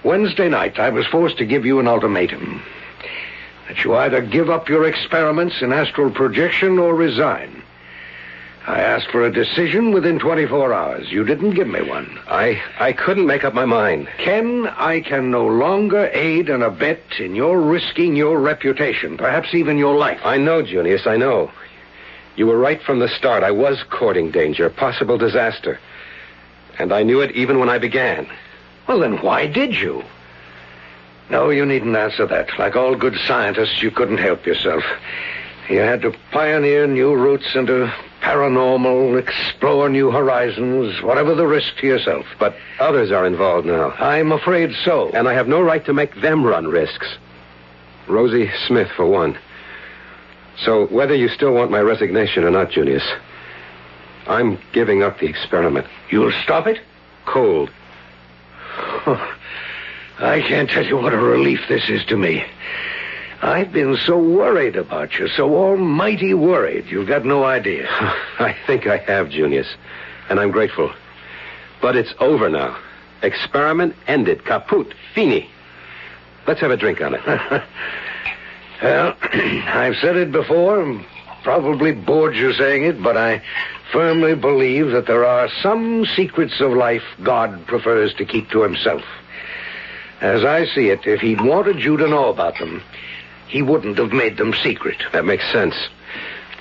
Wednesday 0.03 0.49
night, 0.49 0.79
I 0.79 0.91
was 0.91 1.07
forced 1.07 1.37
to 1.39 1.47
give 1.47 1.67
you 1.67 1.79
an 1.79 1.87
ultimatum. 1.89 2.63
That 3.69 3.85
you 3.85 3.95
either 3.95 4.23
give 4.23 4.49
up 4.49 4.69
your 4.69 4.87
experiments 4.87 5.61
in 5.61 5.73
astral 5.73 6.11
projection 6.11 6.79
or 6.79 6.95
resign. 6.95 7.63
I 8.67 8.81
asked 8.81 9.11
for 9.11 9.25
a 9.25 9.33
decision 9.33 9.93
within 9.93 10.19
24 10.19 10.73
hours. 10.73 11.11
You 11.11 11.25
didn't 11.25 11.55
give 11.55 11.67
me 11.67 11.83
one. 11.83 12.19
I, 12.29 12.63
I 12.79 12.93
couldn't 12.93 13.27
make 13.27 13.43
up 13.43 13.55
my 13.55 13.65
mind. 13.65 14.09
Ken, 14.19 14.69
I 14.77 15.01
can 15.01 15.31
no 15.31 15.47
longer 15.47 16.11
aid 16.13 16.49
and 16.49 16.63
abet 16.63 17.01
in 17.19 17.35
your 17.35 17.61
risking 17.61 18.17
your 18.17 18.39
reputation, 18.39 19.17
perhaps 19.17 19.55
even 19.55 19.79
your 19.79 19.97
life. 19.97 20.21
I 20.25 20.37
know, 20.37 20.63
Junius, 20.63 21.07
I 21.07 21.17
know. 21.17 21.51
You 22.37 22.47
were 22.47 22.59
right 22.59 22.83
from 22.83 23.01
the 23.01 23.09
start. 23.09 23.43
I 23.43 23.51
was 23.51 23.83
courting 23.91 24.31
danger, 24.31 24.71
possible 24.71 25.19
disaster. 25.19 25.79
And 26.79 26.93
I 26.93 27.03
knew 27.03 27.21
it 27.21 27.33
even 27.33 27.59
when 27.59 27.69
I 27.69 27.79
began. 27.79 28.29
Well, 28.91 28.99
then 28.99 29.23
why 29.23 29.47
did 29.47 29.77
you? 29.77 30.03
No, 31.31 31.51
you 31.51 31.65
needn't 31.65 31.95
answer 31.95 32.27
that. 32.27 32.59
Like 32.59 32.75
all 32.75 32.97
good 32.97 33.15
scientists, 33.25 33.81
you 33.81 33.93
couldn't 33.93 34.19
help 34.19 34.45
yourself. 34.45 34.83
You 35.69 35.79
had 35.79 36.03
to 36.03 36.13
pioneer 36.33 36.89
new 36.89 37.15
routes 37.15 37.55
into 37.55 37.95
paranormal, 38.21 39.17
explore 39.17 39.89
new 39.89 40.11
horizons, 40.11 41.01
whatever 41.03 41.37
the 41.37 41.47
risk 41.47 41.77
to 41.77 41.87
yourself. 41.87 42.27
But 42.41 42.57
others 42.81 43.13
are 43.13 43.27
involved 43.27 43.65
now. 43.65 43.91
I'm 43.93 44.33
afraid 44.33 44.73
so. 44.85 45.11
And 45.11 45.29
I 45.29 45.35
have 45.35 45.47
no 45.47 45.61
right 45.61 45.85
to 45.85 45.93
make 45.93 46.21
them 46.21 46.43
run 46.43 46.67
risks. 46.67 47.07
Rosie 48.09 48.51
Smith, 48.67 48.89
for 48.97 49.07
one. 49.07 49.39
So, 50.65 50.89
whether 50.89 51.15
you 51.15 51.29
still 51.29 51.53
want 51.53 51.71
my 51.71 51.81
resignation 51.81 52.43
or 52.43 52.51
not, 52.51 52.73
Junius, 52.73 53.09
I'm 54.27 54.59
giving 54.73 55.05
up 55.05 55.21
the 55.21 55.27
experiment. 55.27 55.87
You'll 56.11 56.33
stop 56.43 56.67
it? 56.67 56.81
Cold. 57.25 57.71
Oh, 59.07 59.35
I 60.19 60.41
can't 60.43 60.69
tell 60.69 60.85
you 60.85 60.97
what 60.97 61.15
a 61.15 61.19
relief 61.19 61.61
this 61.69 61.89
is 61.89 62.05
to 62.07 62.17
me. 62.17 62.45
I've 63.43 63.73
been 63.73 63.97
so 63.97 64.19
worried 64.19 64.77
about 64.77 65.15
you, 65.19 65.29
so 65.29 65.55
almighty 65.57 66.35
worried. 66.35 66.87
You've 66.87 67.09
got 67.09 67.25
no 67.25 67.45
idea. 67.45 67.87
I 67.91 68.55
think 68.67 68.87
I 68.87 68.99
have, 68.99 69.31
Junius. 69.31 69.67
And 70.29 70.39
I'm 70.39 70.51
grateful. 70.51 70.93
But 71.81 71.97
it's 71.97 72.13
over 72.19 72.51
now. 72.51 72.79
Experiment 73.23 73.97
ended. 74.07 74.45
Caput. 74.45 74.93
Fini. 75.15 75.49
Let's 76.47 76.61
have 76.61 76.71
a 76.71 76.77
drink 76.77 77.01
on 77.01 77.15
it. 77.15 77.21
well, 78.83 79.17
I've 79.23 79.97
said 79.97 80.17
it 80.17 80.33
before, 80.33 81.03
probably 81.43 81.93
bored 81.93 82.35
you 82.37 82.53
saying 82.53 82.85
it, 82.85 83.03
but 83.03 83.17
I 83.17 83.43
firmly 83.93 84.35
believe 84.35 84.91
that 84.91 85.07
there 85.07 85.25
are 85.25 85.49
some 85.63 86.07
secrets 86.17 86.61
of 86.61 86.73
life 86.73 87.03
God 87.23 87.67
prefers 87.67 88.15
to 88.15 88.25
keep 88.25 88.51
to 88.51 88.63
himself. 88.63 89.03
As 90.21 90.45
I 90.45 90.67
see 90.67 90.91
it, 90.91 91.07
if 91.07 91.21
he'd 91.21 91.41
wanted 91.41 91.83
you 91.83 91.97
to 91.97 92.07
know 92.07 92.29
about 92.29 92.59
them, 92.59 92.83
he 93.49 93.63
wouldn't 93.63 93.99
have 93.99 94.13
made 94.13 94.37
them 94.37 94.55
secret. 94.63 95.03
That 95.13 95.25
makes 95.25 95.51
sense. 95.51 95.75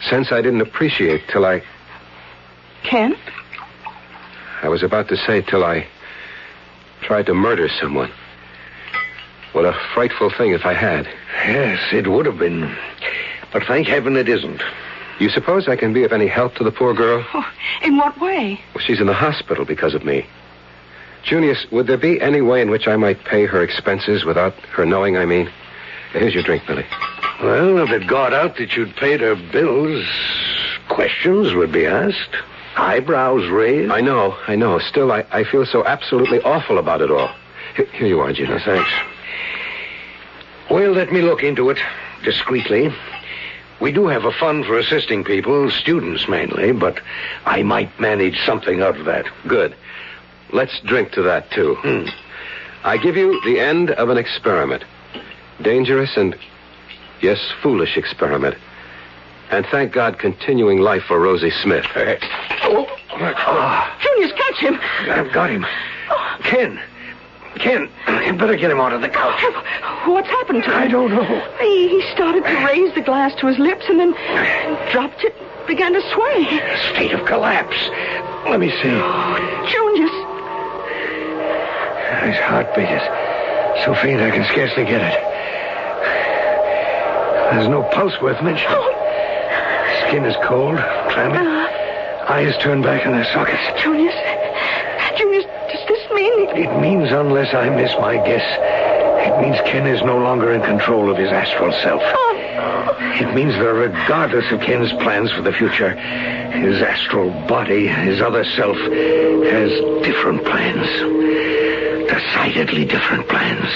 Sense 0.10 0.32
I 0.32 0.42
didn't 0.42 0.62
appreciate 0.62 1.28
till 1.28 1.46
I. 1.46 1.62
Ken? 2.84 3.16
I 4.62 4.70
was 4.70 4.82
about 4.82 5.10
to 5.10 5.18
say 5.18 5.42
till 5.42 5.64
I 5.64 5.88
tried 7.02 7.26
to 7.28 7.34
murder 7.34 7.70
someone. 7.70 8.12
What 9.52 9.66
a 9.66 9.74
frightful 9.94 10.30
thing 10.30 10.52
if 10.52 10.66
I 10.66 10.74
had. 10.74 11.06
Yes, 11.46 11.80
it 11.92 12.08
would 12.08 12.26
have 12.26 12.38
been. 12.38 12.76
But 13.52 13.64
thank 13.64 13.88
heaven 13.88 14.16
it 14.16 14.30
isn't. 14.30 14.62
You 15.20 15.30
suppose 15.30 15.68
I 15.68 15.76
can 15.76 15.94
be 15.94 16.04
of 16.04 16.14
any 16.14 16.28
help 16.28 16.56
to 16.56 16.64
the 16.64 16.72
poor 16.72 16.94
girl? 16.94 17.26
Oh, 17.34 17.46
in 17.84 17.98
what 17.98 18.20
way? 18.20 18.60
Well, 18.74 18.84
she's 18.84 19.02
in 19.02 19.08
the 19.08 19.14
hospital 19.14 19.66
because 19.66 19.94
of 19.94 20.06
me. 20.06 20.26
Junius, 21.24 21.66
would 21.72 21.88
there 21.88 21.98
be 21.98 22.22
any 22.22 22.40
way 22.42 22.62
in 22.62 22.70
which 22.70 22.88
I 22.88 22.96
might 22.96 23.26
pay 23.26 23.46
her 23.46 23.62
expenses 23.62 24.24
without 24.24 24.54
her 24.72 24.86
knowing, 24.86 25.18
I 25.18 25.26
mean? 25.26 25.50
Here's 26.14 26.34
your 26.34 26.44
drink, 26.44 26.64
Billy. 26.66 26.86
Well, 27.44 27.80
if 27.80 27.90
it 27.92 28.08
got 28.08 28.34
out 28.34 28.56
that 28.58 28.76
you'd 28.76 28.96
paid 28.96 29.20
her 29.20 29.36
bills, 29.36 30.06
questions 30.88 31.54
would 31.54 31.72
be 31.72 31.86
asked, 31.86 32.36
eyebrows 32.78 33.48
raised. 33.50 33.92
I 33.92 34.00
know, 34.02 34.38
I 34.48 34.56
know. 34.56 34.80
Still, 34.80 35.12
I, 35.12 35.26
I 35.32 35.44
feel 35.44 35.66
so 35.66 35.86
absolutely 35.86 36.42
awful 36.42 36.78
about 36.78 37.02
it 37.02 37.12
all. 37.12 37.30
Here, 37.76 37.86
here 37.88 38.08
you 38.08 38.20
are, 38.22 38.32
Junius. 38.32 38.64
Thanks. 38.64 38.90
Well, 40.72 40.92
let 40.94 41.12
me 41.12 41.22
look 41.22 41.44
into 41.44 41.70
it 41.70 41.78
discreetly. 42.24 42.94
We 43.82 43.92
do 43.92 44.08
have 44.08 44.26
a 44.26 44.32
fund 44.32 44.66
for 44.66 44.78
assisting 44.78 45.24
people, 45.24 45.72
students 45.72 46.28
mainly, 46.28 46.74
but 46.74 47.00
I 47.46 47.64
might 47.64 47.98
manage 48.00 48.38
something 48.46 48.82
out 48.82 48.98
of 48.98 49.06
that. 49.06 49.26
Good. 49.48 49.76
Let's 50.52 50.80
drink 50.82 51.12
to 51.14 51.22
that, 51.24 51.50
too. 51.52 51.76
Hmm. 51.76 52.06
I 52.84 52.98
give 52.98 53.16
you 53.16 53.40
the 53.46 53.60
end 53.60 53.92
of 53.92 54.10
an 54.10 54.18
experiment. 54.18 54.84
Dangerous 55.62 56.18
and, 56.18 56.38
yes, 57.22 57.40
foolish 57.62 57.96
experiment. 57.96 58.58
And 59.52 59.66
thank 59.66 59.94
God, 59.94 60.20
continuing 60.20 60.80
life 60.80 61.04
for 61.08 61.20
Rosie 61.20 61.52
Smith. 61.52 61.86
oh, 61.96 62.88
ah, 63.12 63.98
Junius, 64.02 64.32
catch 64.34 64.60
him. 64.60 64.80
I've 65.10 65.32
got 65.34 65.50
him. 65.50 65.66
Ken. 66.44 66.80
Ken, 67.60 67.90
you 68.26 68.34
better 68.34 68.56
get 68.56 68.72
him 68.72 68.80
out 68.80 68.94
of 68.94 69.02
the 69.02 69.10
couch. 69.10 69.42
What's 70.08 70.28
happened 70.30 70.64
to 70.64 70.72
him? 70.72 70.78
I 70.78 70.88
don't 70.88 71.12
know. 71.12 71.26
He, 71.60 71.90
he 71.90 72.02
started 72.14 72.44
to 72.44 72.66
raise 72.66 72.94
the 72.96 73.02
glass 73.02 73.36
to 73.42 73.48
his 73.48 73.60
lips 73.60 73.86
and 73.90 74.00
then 74.00 74.12
dropped 74.92 75.24
it, 75.24 75.36
began 75.68 75.94
to 75.94 76.02
sway. 76.14 76.46
State 76.94 77.12
of 77.12 77.26
collapse. 77.28 77.78
Let 78.50 78.60
me 78.60 78.70
see. 78.70 78.96
Oh, 78.96 79.66
Junius, 79.68 80.16
His 82.32 82.40
heartbeat 82.48 82.90
is 82.90 83.04
so 83.84 83.94
faint 83.96 84.22
I 84.22 84.32
can 84.32 84.46
scarcely 84.46 84.86
get 84.86 85.02
it. 85.02 85.20
There's 87.52 87.68
no 87.68 87.84
pulse 87.92 88.14
worth 88.22 88.42
mentioning. 88.42 88.72
Oh. 88.72 88.96
Skin 90.08 90.24
is 90.24 90.36
cold, 90.46 90.78
clammy. 91.12 91.38
Uh. 91.38 91.68
Eyes 92.30 92.56
turned 92.62 92.84
back 92.84 93.06
in 93.06 93.12
their 93.12 93.26
sockets. 93.34 93.60
Junius, 93.82 93.84
Junius, 93.84 94.14
does 94.14 94.24
this 94.24 94.39
mean? 96.38 96.50
It 96.58 96.80
means, 96.82 97.12
unless 97.12 97.54
I 97.54 97.70
miss 97.70 97.92
my 98.00 98.16
guess, 98.18 98.46
it 99.28 99.42
means 99.42 99.58
Ken 99.66 99.88
is 99.88 100.02
no 100.04 100.18
longer 100.18 100.52
in 100.52 100.62
control 100.62 101.10
of 101.12 101.18
his 101.18 101.30
astral 101.30 101.72
self. 101.84 102.02
Oh, 102.04 102.98
It 103.20 103.34
means 103.34 103.54
that 103.54 103.74
regardless 103.74 104.52
of 104.52 104.62
Ken's 104.62 104.92
plans 105.04 105.32
for 105.32 105.42
the 105.42 105.52
future, 105.52 105.92
his 105.92 106.82
astral 106.82 107.30
body, 107.48 107.88
his 107.88 108.22
other 108.22 108.44
self, 108.44 108.78
has 108.78 109.72
different 110.04 110.46
plans. 110.46 110.88
Decidedly 112.10 112.86
different 112.86 113.28
plans. 113.30 113.70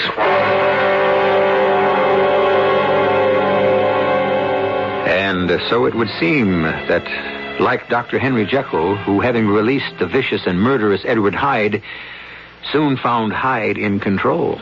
And 5.06 5.50
so 5.68 5.86
it 5.86 5.94
would 5.94 6.08
seem 6.18 6.62
that, 6.62 7.60
like 7.60 7.88
Dr. 7.88 8.18
Henry 8.18 8.46
Jekyll, 8.46 8.96
who, 8.96 9.20
having 9.20 9.46
released 9.46 9.98
the 9.98 10.06
vicious 10.06 10.42
and 10.46 10.60
murderous 10.60 11.02
Edward 11.04 11.34
Hyde, 11.34 11.82
soon 12.72 12.96
found 12.96 13.32
Hyde 13.32 13.78
in 13.78 14.00
control. 14.00 14.60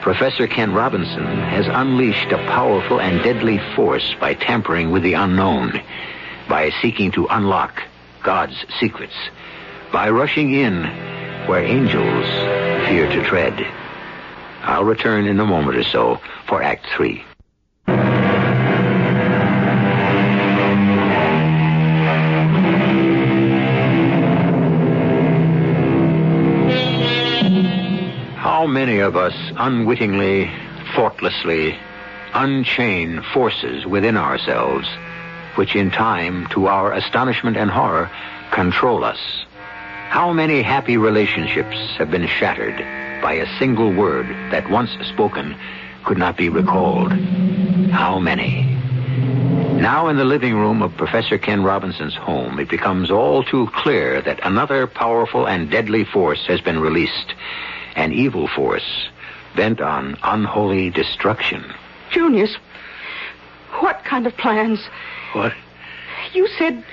Professor 0.00 0.46
Ken 0.46 0.72
Robinson 0.72 1.24
has 1.24 1.66
unleashed 1.66 2.30
a 2.30 2.38
powerful 2.46 3.00
and 3.00 3.22
deadly 3.22 3.58
force 3.74 4.14
by 4.20 4.34
tampering 4.34 4.90
with 4.90 5.02
the 5.02 5.14
unknown, 5.14 5.82
by 6.48 6.70
seeking 6.80 7.10
to 7.12 7.26
unlock 7.26 7.82
God's 8.22 8.64
secrets, 8.78 9.16
by 9.92 10.10
rushing 10.10 10.54
in 10.54 10.84
where 11.46 11.64
angels 11.64 12.26
fear 12.88 13.08
to 13.08 13.24
tread. 13.24 13.54
I'll 14.62 14.84
return 14.84 15.26
in 15.26 15.40
a 15.40 15.46
moment 15.46 15.76
or 15.76 15.84
so 15.84 16.20
for 16.46 16.62
Act 16.62 16.86
Three. 16.96 17.24
Of 29.00 29.16
us 29.16 29.34
unwittingly, 29.56 30.50
thoughtlessly, 30.94 31.78
unchain 32.34 33.22
forces 33.32 33.86
within 33.86 34.16
ourselves, 34.16 34.88
which 35.54 35.74
in 35.74 35.90
time, 35.90 36.46
to 36.48 36.66
our 36.66 36.92
astonishment 36.92 37.56
and 37.56 37.70
horror, 37.70 38.10
control 38.52 39.04
us? 39.04 39.18
How 40.08 40.32
many 40.32 40.62
happy 40.62 40.96
relationships 40.96 41.76
have 41.98 42.10
been 42.10 42.26
shattered 42.26 42.78
by 43.20 43.34
a 43.34 43.58
single 43.58 43.92
word 43.92 44.26
that 44.50 44.70
once 44.70 44.90
spoken 45.08 45.56
could 46.04 46.18
not 46.18 46.36
be 46.36 46.48
recalled? 46.48 47.12
How 47.90 48.18
many? 48.18 48.64
Now 49.80 50.08
in 50.08 50.16
the 50.16 50.24
living 50.24 50.56
room 50.56 50.82
of 50.82 50.96
Professor 50.96 51.38
Ken 51.38 51.62
Robinson's 51.62 52.14
home, 52.14 52.58
it 52.58 52.68
becomes 52.68 53.10
all 53.10 53.44
too 53.44 53.68
clear 53.74 54.20
that 54.22 54.40
another 54.44 54.86
powerful 54.86 55.46
and 55.46 55.70
deadly 55.70 56.04
force 56.04 56.46
has 56.46 56.60
been 56.60 56.80
released. 56.80 57.34
An 57.98 58.12
evil 58.12 58.46
force 58.46 59.08
bent 59.56 59.80
on 59.80 60.16
unholy 60.22 60.88
destruction. 60.88 61.64
Junius, 62.12 62.56
what 63.80 64.04
kind 64.04 64.24
of 64.24 64.36
plans? 64.36 64.78
What? 65.32 65.52
You 66.32 66.46
said, 66.46 66.84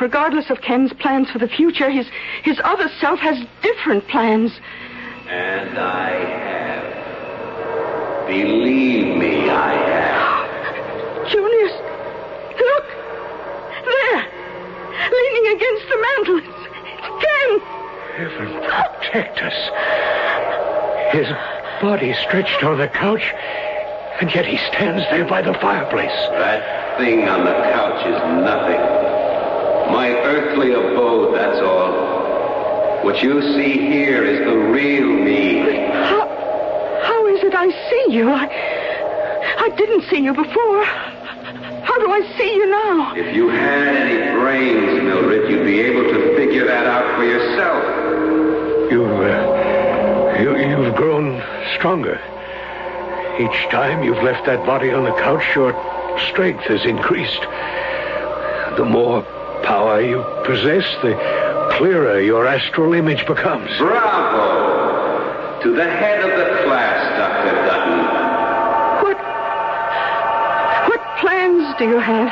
regardless 0.00 0.48
of 0.48 0.60
Ken's 0.60 0.92
plans 0.92 1.28
for 1.28 1.40
the 1.40 1.48
future, 1.48 1.90
his 1.90 2.06
his 2.44 2.60
other 2.62 2.88
self 3.00 3.18
has 3.18 3.44
different 3.62 4.06
plans. 4.06 4.52
And 5.26 5.76
I 5.76 6.10
have. 6.38 6.84
Believe 8.28 9.16
me, 9.16 9.50
I 9.50 9.74
have. 9.74 11.28
Junius, 11.32 11.72
look, 12.60 12.86
there, 13.84 14.24
leaning 15.10 15.46
against 15.56 15.88
the 15.88 15.98
mantel. 16.00 16.38
It's, 16.38 16.68
it's 17.00 17.08
Ken. 17.24 17.81
Heaven 18.16 18.52
protect 18.60 19.38
us. 19.40 19.56
His 21.12 21.26
body 21.80 22.12
stretched 22.12 22.62
on 22.62 22.76
the 22.76 22.88
couch, 22.88 23.22
and 24.20 24.32
yet 24.34 24.44
he 24.44 24.58
stands 24.68 25.02
there 25.10 25.24
by 25.24 25.40
the 25.40 25.54
fireplace. 25.54 26.12
That 26.36 26.98
thing 26.98 27.26
on 27.26 27.46
the 27.46 27.52
couch 27.72 28.06
is 28.06 28.18
nothing. 28.44 28.80
My 29.92 30.10
earthly 30.24 30.72
abode, 30.72 31.34
that's 31.34 31.58
all. 31.60 33.02
What 33.02 33.22
you 33.22 33.40
see 33.54 33.78
here 33.78 34.24
is 34.24 34.40
the 34.40 34.56
real 34.56 35.06
me. 35.06 35.60
How, 35.92 36.28
how 37.02 37.26
is 37.28 37.42
it 37.42 37.54
I 37.54 37.70
see 37.88 38.14
you? 38.14 38.30
I, 38.30 38.46
I 39.58 39.68
didn't 39.74 40.02
see 40.10 40.18
you 40.18 40.34
before. 40.34 40.84
How 40.84 41.98
do 41.98 42.10
I 42.12 42.34
see 42.36 42.54
you 42.54 42.70
now? 42.70 43.14
If 43.14 43.34
you 43.34 43.48
had 43.48 43.96
any 43.96 44.38
brains, 44.38 45.02
Mildred, 45.02 45.50
you'd 45.50 45.64
be 45.64 45.80
able 45.80 46.04
to 46.12 46.36
figure 46.36 46.66
that 46.66 46.86
out 46.86 47.16
for 47.16 47.24
yourself. 47.24 48.01
Grown 51.02 51.42
stronger. 51.74 52.14
Each 53.40 53.70
time 53.72 54.04
you've 54.04 54.22
left 54.22 54.46
that 54.46 54.64
body 54.64 54.92
on 54.92 55.02
the 55.02 55.10
couch, 55.18 55.42
your 55.56 55.74
strength 56.30 56.62
has 56.70 56.84
increased. 56.86 57.42
The 58.78 58.84
more 58.84 59.22
power 59.64 60.00
you 60.00 60.22
possess, 60.46 60.86
the 61.02 61.18
clearer 61.76 62.20
your 62.20 62.46
astral 62.46 62.94
image 62.94 63.26
becomes. 63.26 63.68
Bravo! 63.78 65.58
To 65.64 65.74
the 65.74 65.90
head 65.90 66.20
of 66.22 66.30
the 66.38 66.62
class, 66.62 67.02
Dr. 67.18 67.50
Dutton. 67.66 67.98
What, 69.02 69.18
what 70.86 71.02
plans 71.18 71.74
do 71.80 71.84
you 71.88 71.98
have? 71.98 72.30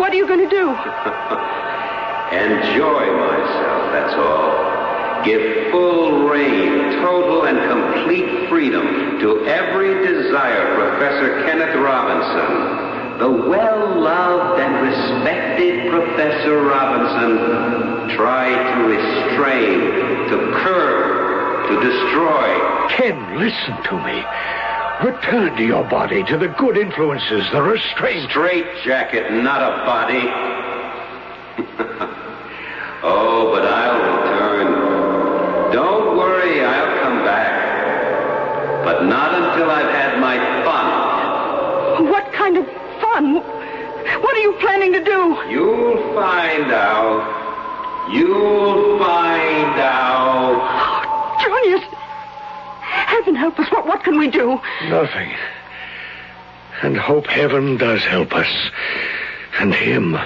What 0.00 0.10
are 0.10 0.16
you 0.16 0.26
going 0.26 0.40
to 0.40 0.48
do? 0.48 0.68
Enjoy 2.32 3.12
myself, 3.12 3.92
that's 3.92 4.14
all. 4.14 4.71
Give 5.24 5.70
full 5.70 6.28
rein, 6.28 6.92
total 7.00 7.44
and 7.44 7.58
complete 7.70 8.48
freedom 8.48 9.18
to 9.20 9.44
every 9.46 10.04
desire, 10.04 10.74
Professor 10.74 11.44
Kenneth 11.44 11.76
Robinson. 11.76 13.18
The 13.18 13.30
well-loved 13.48 14.60
and 14.60 14.74
respected 14.88 15.90
Professor 15.90 16.62
Robinson 16.62 17.38
tried 18.16 18.74
to 18.74 18.80
restrain, 18.88 19.80
to 20.28 20.36
curb, 20.58 21.68
to 21.68 21.74
destroy. 21.88 22.48
Ken, 22.90 23.16
listen 23.38 23.76
to 23.84 23.96
me. 24.04 24.24
Return 25.08 25.56
to 25.56 25.64
your 25.64 25.84
body, 25.88 26.22
to 26.24 26.36
the 26.36 26.48
good 26.58 26.76
influences, 26.76 27.48
the 27.52 27.62
restraint. 27.62 28.28
Straight 28.30 28.66
jacket, 28.84 29.30
not 29.32 29.62
a 29.62 29.84
body. 29.86 30.28
you 44.42 44.52
planning 44.60 44.92
to 44.92 45.04
do? 45.04 45.38
You'll 45.48 46.14
find 46.14 46.72
out. 46.72 48.10
You'll 48.12 48.98
find 48.98 49.80
out. 49.80 50.58
Oh, 51.06 51.36
Junius, 51.40 51.84
heaven 52.80 53.36
help 53.36 53.58
us. 53.58 53.70
What, 53.70 53.86
what 53.86 54.02
can 54.02 54.18
we 54.18 54.28
do? 54.28 54.60
Nothing. 54.88 55.32
And 56.82 56.96
hope 56.96 57.26
heaven 57.26 57.76
does 57.76 58.02
help 58.02 58.32
us. 58.34 58.70
And 59.60 59.72
him. 59.72 60.16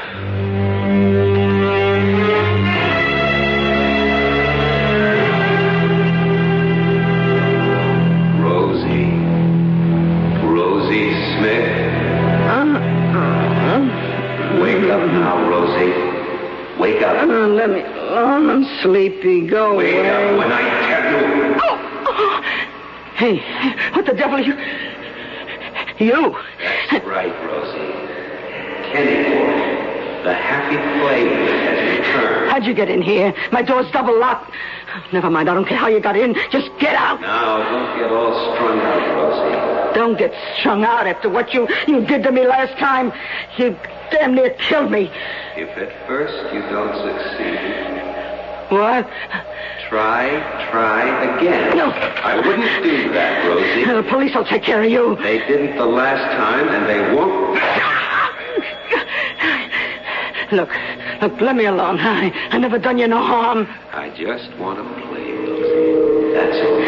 Sleepy. 18.86 19.46
Go 19.46 19.76
Wake 19.76 19.94
away. 19.94 20.36
when 20.38 20.52
I 20.52 20.62
tell 20.88 21.12
you. 21.12 21.54
Oh, 21.60 22.04
oh. 22.08 22.42
Hey, 23.16 23.36
what 23.92 24.06
the 24.06 24.12
devil 24.12 24.36
are 24.36 24.40
you? 24.40 24.54
You. 25.98 26.36
That's 26.90 27.04
right, 27.06 27.32
Rosie. 27.46 28.92
Kenny 28.92 29.22
boy. 29.24 30.22
The 30.24 30.34
happy 30.34 30.76
playmate 31.00 31.60
has 31.66 31.98
returned. 31.98 32.50
How'd 32.50 32.64
you 32.64 32.74
get 32.74 32.90
in 32.90 33.00
here? 33.02 33.32
My 33.52 33.62
door's 33.62 33.90
double 33.92 34.18
locked. 34.18 34.52
Never 35.12 35.30
mind, 35.30 35.48
I 35.48 35.54
don't 35.54 35.66
care 35.66 35.78
how 35.78 35.88
you 35.88 36.00
got 36.00 36.16
in. 36.16 36.34
Just 36.50 36.70
get 36.80 36.94
out. 36.96 37.20
Now, 37.20 37.58
don't 37.58 37.98
get 37.98 38.10
all 38.10 38.54
strung 38.54 38.78
out, 38.80 39.14
Rosie. 39.14 39.94
Don't 39.94 40.18
get 40.18 40.32
strung 40.58 40.84
out 40.84 41.06
after 41.06 41.28
what 41.28 41.54
you, 41.54 41.68
you 41.86 42.04
did 42.06 42.22
to 42.24 42.32
me 42.32 42.46
last 42.46 42.76
time. 42.78 43.12
You 43.56 43.76
damn 44.10 44.34
near 44.34 44.50
killed 44.58 44.90
me. 44.90 45.10
If 45.56 45.68
at 45.78 46.06
first 46.06 46.34
you 46.52 46.60
don't 46.62 46.92
succeed, 46.96 47.95
What? 48.68 49.08
try, 49.88 50.28
try 50.70 51.36
again. 51.36 51.76
No. 51.76 51.90
I 51.90 52.36
wouldn't 52.36 52.82
do 52.82 53.12
that, 53.12 53.46
Rosie. 53.46 53.84
The 53.84 54.02
police 54.10 54.34
will 54.34 54.44
take 54.44 54.62
care 54.62 54.82
of 54.82 54.90
you. 54.90 55.16
They 55.22 55.38
didn't 55.38 55.76
the 55.76 55.86
last 55.86 56.24
time, 56.36 56.68
and 56.68 56.86
they 56.86 57.14
won't. 57.14 57.46
Look, 60.52 60.70
look, 61.20 61.40
let 61.40 61.56
me 61.56 61.66
alone. 61.66 61.98
I, 61.98 62.30
I 62.50 62.58
never 62.58 62.78
done 62.78 62.98
you 62.98 63.08
no 63.08 63.18
harm. 63.20 63.66
I 63.92 64.10
just 64.10 64.56
want 64.58 64.78
to 64.78 64.84
play, 65.08 65.32
Rosie. 65.32 66.34
That's 66.34 66.56
all. 66.64 66.80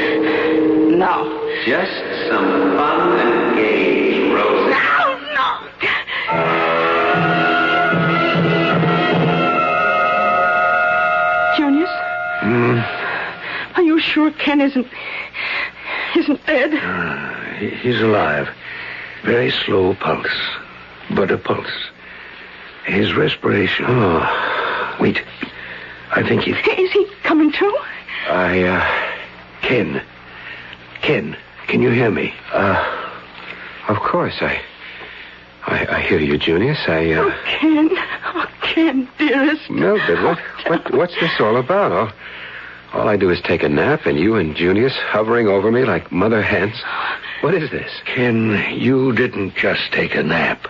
No. 0.97 1.39
Just 1.67 2.31
some 2.31 2.77
fun 2.77 3.19
and 3.19 3.57
games, 3.57 3.98
sure 14.09 14.31
Ken 14.33 14.61
isn't 14.61 14.87
isn't 16.17 16.47
dead? 16.47 16.73
He- 17.61 17.69
He's 17.77 18.01
alive. 18.01 18.49
Very 19.25 19.51
slow 19.51 19.95
pulse, 19.95 20.41
but 21.15 21.31
a 21.31 21.39
pulse. 21.39 21.91
His 22.87 23.13
respiration. 23.15 23.85
Oh, 23.89 24.97
wait. 25.01 25.21
I 26.13 26.23
think 26.27 26.43
he. 26.43 26.53
Is 26.53 26.93
he 26.93 27.07
coming 27.25 27.53
to? 27.53 27.79
I, 28.29 28.63
uh. 28.63 28.85
Ken. 29.63 30.03
Ken, 31.03 31.37
can 31.67 31.83
you 31.83 31.91
hear 31.91 32.11
me? 32.11 32.33
Uh, 32.53 32.83
of 33.89 33.97
course, 33.99 34.37
I. 34.41 34.61
I, 35.67 35.97
I 35.97 36.01
hear 36.01 36.19
you, 36.21 36.39
Junius. 36.39 36.79
I, 36.89 37.13
Oh, 37.13 37.29
uh. 37.29 37.37
Ken. 37.45 37.89
Oh, 38.35 38.47
Ken, 38.63 39.09
dearest. 39.19 39.69
Mildred, 39.69 40.23
what, 40.23 40.39
what, 40.69 40.95
what's 40.95 41.15
this 41.21 41.33
all 41.41 41.57
about? 41.57 41.93
All, 41.93 42.11
all 42.93 43.09
I 43.09 43.17
do 43.17 43.31
is 43.31 43.41
take 43.43 43.63
a 43.63 43.69
nap, 43.69 44.07
and 44.07 44.19
you 44.19 44.37
and 44.37 44.57
Junius 44.57 44.97
hovering 44.97 45.47
over 45.47 45.71
me 45.71 45.85
like 45.85 46.11
mother 46.11 46.43
hens. 46.43 46.75
What 47.41 47.55
is 47.55 47.71
this? 47.71 47.91
Ken, 48.05 48.65
you 48.73 49.13
didn't 49.13 49.55
just 49.55 49.93
take 49.93 50.15
a 50.15 50.23
nap. 50.23 50.67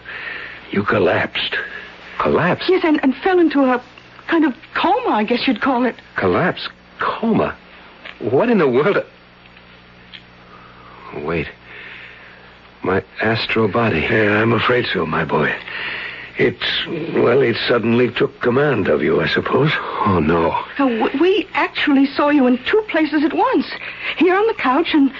You 0.71 0.85
collapsed. 0.85 1.57
Collapsed? 2.19 2.69
Yes, 2.69 2.85
and, 2.85 3.03
and 3.03 3.15
fell 3.17 3.39
into 3.39 3.61
a 3.61 3.83
kind 4.27 4.45
of 4.45 4.55
coma, 4.75 5.11
I 5.11 5.25
guess 5.25 5.47
you'd 5.47 5.61
call 5.61 5.85
it. 5.87 5.97
Collapse? 6.17 6.69
Coma? 6.99 7.57
What 8.19 8.51
in 8.51 8.59
the 8.59 8.69
world? 8.69 8.99
Wait. 11.25 11.47
My 12.83 13.03
astral 13.21 13.69
body. 13.69 14.01
Yeah, 14.01 14.43
I'm 14.43 14.53
afraid 14.53 14.87
so, 14.93 15.07
my 15.07 15.25
boy. 15.25 15.55
It, 16.39 16.57
well, 17.15 17.43
it 17.43 17.57
suddenly 17.67 18.11
took 18.13 18.41
command 18.41 18.87
of 18.87 19.03
you, 19.03 19.21
I 19.21 19.27
suppose. 19.27 19.73
Oh, 19.75 20.21
no. 20.21 20.65
We 21.21 21.49
actually 21.53 22.07
saw 22.07 22.29
you 22.29 22.47
in 22.47 22.63
two 22.65 22.81
places 22.89 23.25
at 23.25 23.33
once. 23.33 23.67
Here 24.17 24.37
on 24.37 24.47
the 24.47 24.55
couch 24.55 24.95
and 24.95 25.13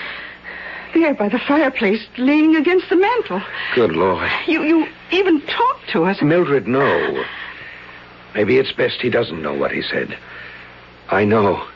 there 0.95 1.15
by 1.15 1.29
the 1.29 1.41
fireplace, 1.41 2.07
leaning 2.19 2.55
against 2.55 2.89
the 2.89 2.97
mantel. 2.97 3.43
Good 3.75 3.93
Lord. 3.93 4.31
You 4.47 4.63
you 4.63 4.89
even 5.11 5.41
talked 5.43 5.91
to 5.91 6.05
us. 6.05 6.23
Mildred, 6.23 6.69
no. 6.69 7.25
Maybe 8.35 8.59
it's 8.59 8.73
best 8.73 9.01
he 9.01 9.11
doesn't 9.11 9.43
know 9.43 9.55
what 9.55 9.73
he 9.73 9.83
said. 9.83 10.17
I 11.09 11.25
know. 11.25 11.67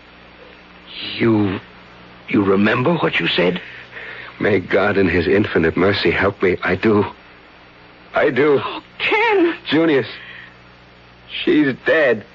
You. 1.17 1.59
You 2.29 2.45
remember 2.45 2.95
what 2.95 3.19
you 3.19 3.27
said? 3.27 3.61
May 4.39 4.61
God 4.61 4.97
in 4.97 5.09
his 5.09 5.27
infinite 5.27 5.77
mercy 5.77 6.11
help 6.11 6.43
me. 6.43 6.57
I 6.63 6.77
do. 6.77 7.05
I 8.15 8.31
do. 8.31 8.61
Ken! 8.99 9.22
Junius, 9.73 10.07
she's 11.45 11.75
dead. 11.87 12.27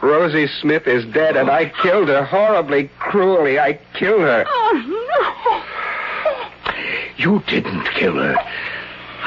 Rosie 0.00 0.48
Smith 0.60 0.88
is 0.88 1.04
dead, 1.06 1.36
and 1.36 1.48
I 1.48 1.66
killed 1.66 2.08
her 2.08 2.24
horribly, 2.24 2.90
cruelly. 2.98 3.60
I 3.60 3.74
killed 3.94 4.22
her. 4.22 4.44
Oh, 4.46 5.04
no. 5.06 6.74
You 7.16 7.42
didn't 7.46 7.84
kill 7.94 8.16
her. 8.16 8.36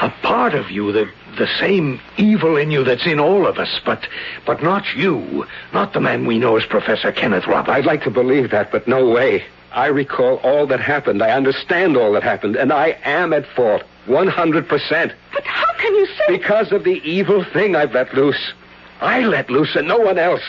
A 0.02 0.10
part 0.22 0.54
of 0.54 0.70
you, 0.70 0.92
the 0.92 1.10
the 1.38 1.48
same 1.58 1.98
evil 2.18 2.58
in 2.58 2.70
you 2.70 2.84
that's 2.84 3.06
in 3.06 3.18
all 3.18 3.46
of 3.46 3.58
us, 3.58 3.80
but 3.86 4.06
but 4.44 4.62
not 4.62 4.84
you, 4.94 5.46
not 5.72 5.94
the 5.94 6.00
man 6.00 6.26
we 6.26 6.38
know 6.38 6.56
as 6.58 6.66
Professor 6.66 7.12
Kenneth 7.12 7.46
Roberts. 7.46 7.74
I'd 7.74 7.86
like 7.86 8.02
to 8.04 8.10
believe 8.10 8.50
that, 8.50 8.70
but 8.70 8.86
no 8.86 9.08
way. 9.08 9.44
I 9.72 9.86
recall 9.86 10.36
all 10.42 10.66
that 10.66 10.80
happened. 10.80 11.22
I 11.22 11.30
understand 11.30 11.96
all 11.96 12.12
that 12.12 12.22
happened, 12.22 12.56
and 12.56 12.72
I 12.72 12.98
am 13.04 13.32
at 13.32 13.46
fault. 13.46 13.84
100%. 14.06 15.14
But 15.32 15.44
how 15.44 15.72
can 15.78 15.94
you 15.94 16.06
say... 16.06 16.38
Because 16.38 16.72
of 16.72 16.84
the 16.84 17.00
evil 17.08 17.44
thing 17.52 17.76
I've 17.76 17.92
let 17.92 18.12
loose. 18.14 18.52
I 19.00 19.20
let 19.20 19.50
loose 19.50 19.74
and 19.76 19.88
no 19.88 19.98
one 19.98 20.18
else. 20.18 20.42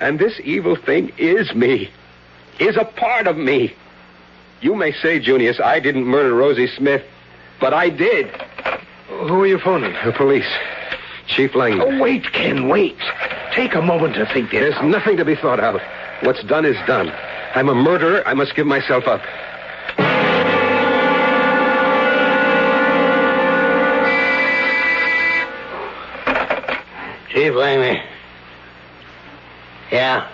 And 0.00 0.18
this 0.18 0.40
evil 0.44 0.76
thing 0.76 1.12
is 1.18 1.54
me. 1.54 1.90
Is 2.58 2.76
a 2.76 2.84
part 2.84 3.26
of 3.26 3.36
me. 3.36 3.74
You 4.60 4.74
may 4.74 4.92
say, 4.92 5.18
Junius, 5.18 5.60
I 5.60 5.80
didn't 5.80 6.04
murder 6.04 6.34
Rosie 6.34 6.66
Smith, 6.66 7.02
but 7.60 7.72
I 7.72 7.88
did. 7.88 8.28
Who 9.08 9.42
are 9.42 9.46
you 9.46 9.58
phoning? 9.58 9.94
The 10.04 10.12
police. 10.12 10.48
Chief 11.26 11.52
Langner. 11.52 11.84
Oh, 11.86 12.02
wait, 12.02 12.30
Ken, 12.32 12.68
wait. 12.68 12.98
Take 13.54 13.74
a 13.74 13.82
moment 13.82 14.14
to 14.14 14.26
think 14.26 14.50
this 14.50 14.60
There's 14.60 14.74
out. 14.74 14.84
nothing 14.86 15.16
to 15.16 15.24
be 15.24 15.36
thought 15.36 15.60
out. 15.60 15.80
What's 16.22 16.42
done 16.44 16.64
is 16.64 16.76
done. 16.86 17.10
I'm 17.54 17.68
a 17.68 17.74
murderer. 17.74 18.22
I 18.26 18.34
must 18.34 18.54
give 18.54 18.66
myself 18.66 19.06
up. 19.06 19.22
Chief 27.32 27.52
Langner. 27.52 28.02
Yeah. 29.92 30.28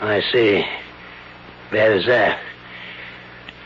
I 0.00 0.22
see. 0.32 0.64
Bad 1.70 1.92
as 1.92 2.06
that. 2.06 2.40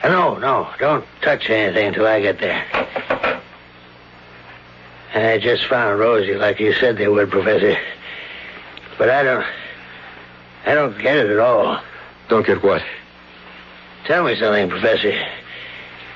No, 0.04 0.38
no, 0.38 0.70
don't 0.78 1.04
touch 1.22 1.50
anything 1.50 1.88
until 1.88 2.06
I 2.06 2.20
get 2.20 2.38
there. 2.38 2.64
I 5.14 5.38
just 5.38 5.66
found 5.66 5.98
Rosie 5.98 6.34
like 6.34 6.60
you 6.60 6.72
said 6.74 6.96
they 6.96 7.08
would, 7.08 7.30
Professor. 7.30 7.76
But 8.96 9.10
I 9.10 9.22
don't. 9.24 9.44
I 10.66 10.74
don't 10.74 10.98
get 10.98 11.16
it 11.16 11.30
at 11.30 11.38
all. 11.38 11.80
Don't 12.28 12.46
get 12.46 12.62
what? 12.62 12.82
Tell 14.04 14.24
me 14.24 14.36
something, 14.38 14.68
Professor. 14.68 15.18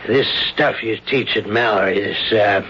This 0.06 0.28
stuff 0.52 0.82
you 0.82 0.98
teach 1.06 1.36
at 1.36 1.46
Mallory, 1.46 2.00
this, 2.00 2.32
uh, 2.32 2.64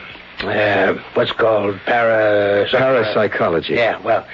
uh, 0.45 1.03
what's 1.15 1.33
called 1.33 1.79
para... 1.85 2.67
Parapsychology. 2.71 3.75
Yeah, 3.75 4.01
well, 4.03 4.27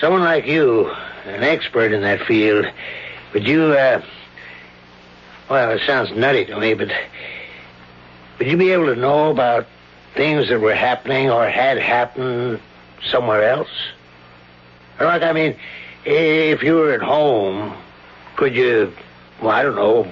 someone 0.00 0.22
like 0.22 0.46
you, 0.46 0.90
an 1.24 1.42
expert 1.42 1.92
in 1.92 2.02
that 2.02 2.20
field, 2.26 2.66
would 3.32 3.46
you, 3.46 3.72
uh, 3.72 4.02
well, 5.48 5.70
it 5.70 5.80
sounds 5.86 6.10
nutty 6.12 6.44
to 6.46 6.58
me, 6.58 6.74
but 6.74 6.90
would 8.38 8.48
you 8.48 8.56
be 8.56 8.70
able 8.70 8.86
to 8.86 8.96
know 8.96 9.30
about 9.30 9.66
things 10.14 10.48
that 10.48 10.60
were 10.60 10.74
happening 10.74 11.30
or 11.30 11.48
had 11.48 11.78
happened 11.78 12.60
somewhere 13.10 13.48
else? 13.48 13.70
Or 15.00 15.06
like, 15.06 15.22
I 15.22 15.32
mean, 15.32 15.56
if 16.04 16.62
you 16.62 16.74
were 16.74 16.92
at 16.92 17.02
home, 17.02 17.76
could 18.36 18.54
you, 18.54 18.92
well, 19.40 19.50
I 19.50 19.62
don't 19.62 19.76
know, 19.76 20.10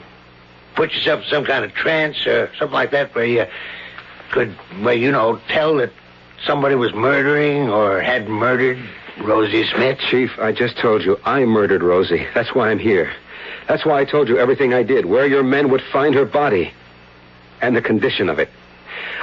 put 0.75 0.92
yourself 0.92 1.22
in 1.22 1.29
some 1.29 1.44
kind 1.44 1.64
of 1.64 1.75
trance 1.75 2.27
or 2.27 2.51
something 2.59 2.75
like 2.75 2.90
that 2.92 3.14
where 3.14 3.25
you 3.25 3.46
could, 4.33 4.57
well, 4.83 4.95
you 4.95 5.12
know, 5.12 5.40
tell 5.49 5.76
that 5.76 5.93
somebody 6.45 6.74
was 6.74 6.93
murdering 6.93 7.68
or 7.68 8.01
had 8.01 8.28
murdered 8.28 8.78
Rosie 9.20 9.64
Smith? 9.66 9.99
Chief, 10.11 10.30
I 10.41 10.51
just 10.51 10.76
told 10.78 11.03
you 11.03 11.18
I 11.24 11.45
murdered 11.45 11.83
Rosie. 11.83 12.26
That's 12.35 12.55
why 12.55 12.70
I'm 12.70 12.78
here. 12.78 13.12
That's 13.68 13.87
why 13.87 14.01
I 14.01 14.05
told 14.05 14.28
you 14.28 14.39
everything 14.39 14.74
I 14.74 14.83
did, 14.83 15.07
where 15.07 15.26
your 15.26 15.45
men 15.45 15.70
would 15.70 15.83
find 15.93 16.14
her 16.14 16.24
body, 16.24 16.72
and 17.61 17.76
the 17.76 17.83
condition 17.83 18.28
of 18.28 18.41
it. 18.41 18.49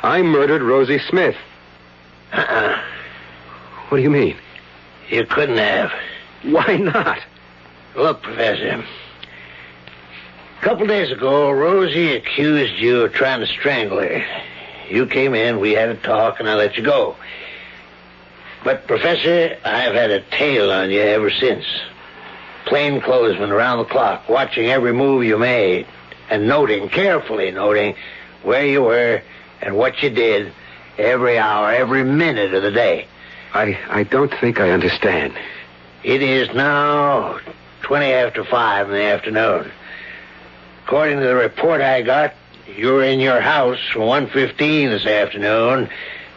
I 0.01 0.21
murdered 0.21 0.61
Rosie 0.61 0.99
Smith. 1.09 1.35
Uh-uh. 2.31 2.81
What 3.89 3.97
do 3.97 4.03
you 4.03 4.09
mean? 4.09 4.37
You 5.09 5.25
couldn't 5.25 5.57
have. 5.57 5.91
Why 6.43 6.77
not? 6.77 7.19
Look, 7.95 8.21
Professor. 8.21 8.85
A 10.61 10.63
couple 10.63 10.87
days 10.87 11.11
ago, 11.11 11.51
Rosie 11.51 12.15
accused 12.15 12.75
you 12.75 13.01
of 13.01 13.13
trying 13.13 13.39
to 13.39 13.47
strangle 13.47 13.99
her. 13.99 14.23
You 14.89 15.05
came 15.05 15.33
in, 15.33 15.59
we 15.59 15.71
had 15.71 15.89
a 15.89 15.95
talk, 15.95 16.39
and 16.39 16.49
I 16.49 16.55
let 16.55 16.77
you 16.77 16.83
go. 16.83 17.15
But, 18.63 18.87
Professor, 18.87 19.57
I've 19.63 19.93
had 19.93 20.11
a 20.11 20.21
tail 20.21 20.71
on 20.71 20.89
you 20.89 21.01
ever 21.01 21.31
since. 21.31 21.65
Plainclothesman 22.65 23.51
around 23.51 23.79
the 23.79 23.85
clock, 23.85 24.27
watching 24.27 24.65
every 24.65 24.93
move 24.93 25.23
you 25.23 25.37
made, 25.37 25.87
and 26.29 26.47
noting, 26.47 26.89
carefully 26.89 27.51
noting, 27.51 27.95
where 28.43 28.65
you 28.65 28.83
were 28.83 29.21
and 29.61 29.75
what 29.77 30.01
you 30.03 30.09
did, 30.09 30.53
Every 30.99 31.37
hour, 31.37 31.71
every 31.71 32.03
minute 32.03 32.53
of 32.53 32.61
the 32.61 32.71
day. 32.71 33.07
I, 33.53 33.79
I 33.89 34.03
don't 34.03 34.33
think 34.41 34.59
I 34.59 34.71
understand. 34.71 35.33
It 36.03 36.21
is 36.21 36.53
now 36.53 37.39
20 37.83 38.05
after 38.07 38.43
5 38.43 38.87
in 38.87 38.93
the 38.93 39.03
afternoon. 39.03 39.71
According 40.83 41.19
to 41.21 41.25
the 41.25 41.35
report 41.35 41.79
I 41.79 42.01
got, 42.01 42.33
you 42.75 42.87
were 42.87 43.03
in 43.03 43.19
your 43.19 43.41
house 43.41 43.79
from 43.91 44.03
1.15 44.03 44.89
this 44.89 45.05
afternoon 45.05 45.89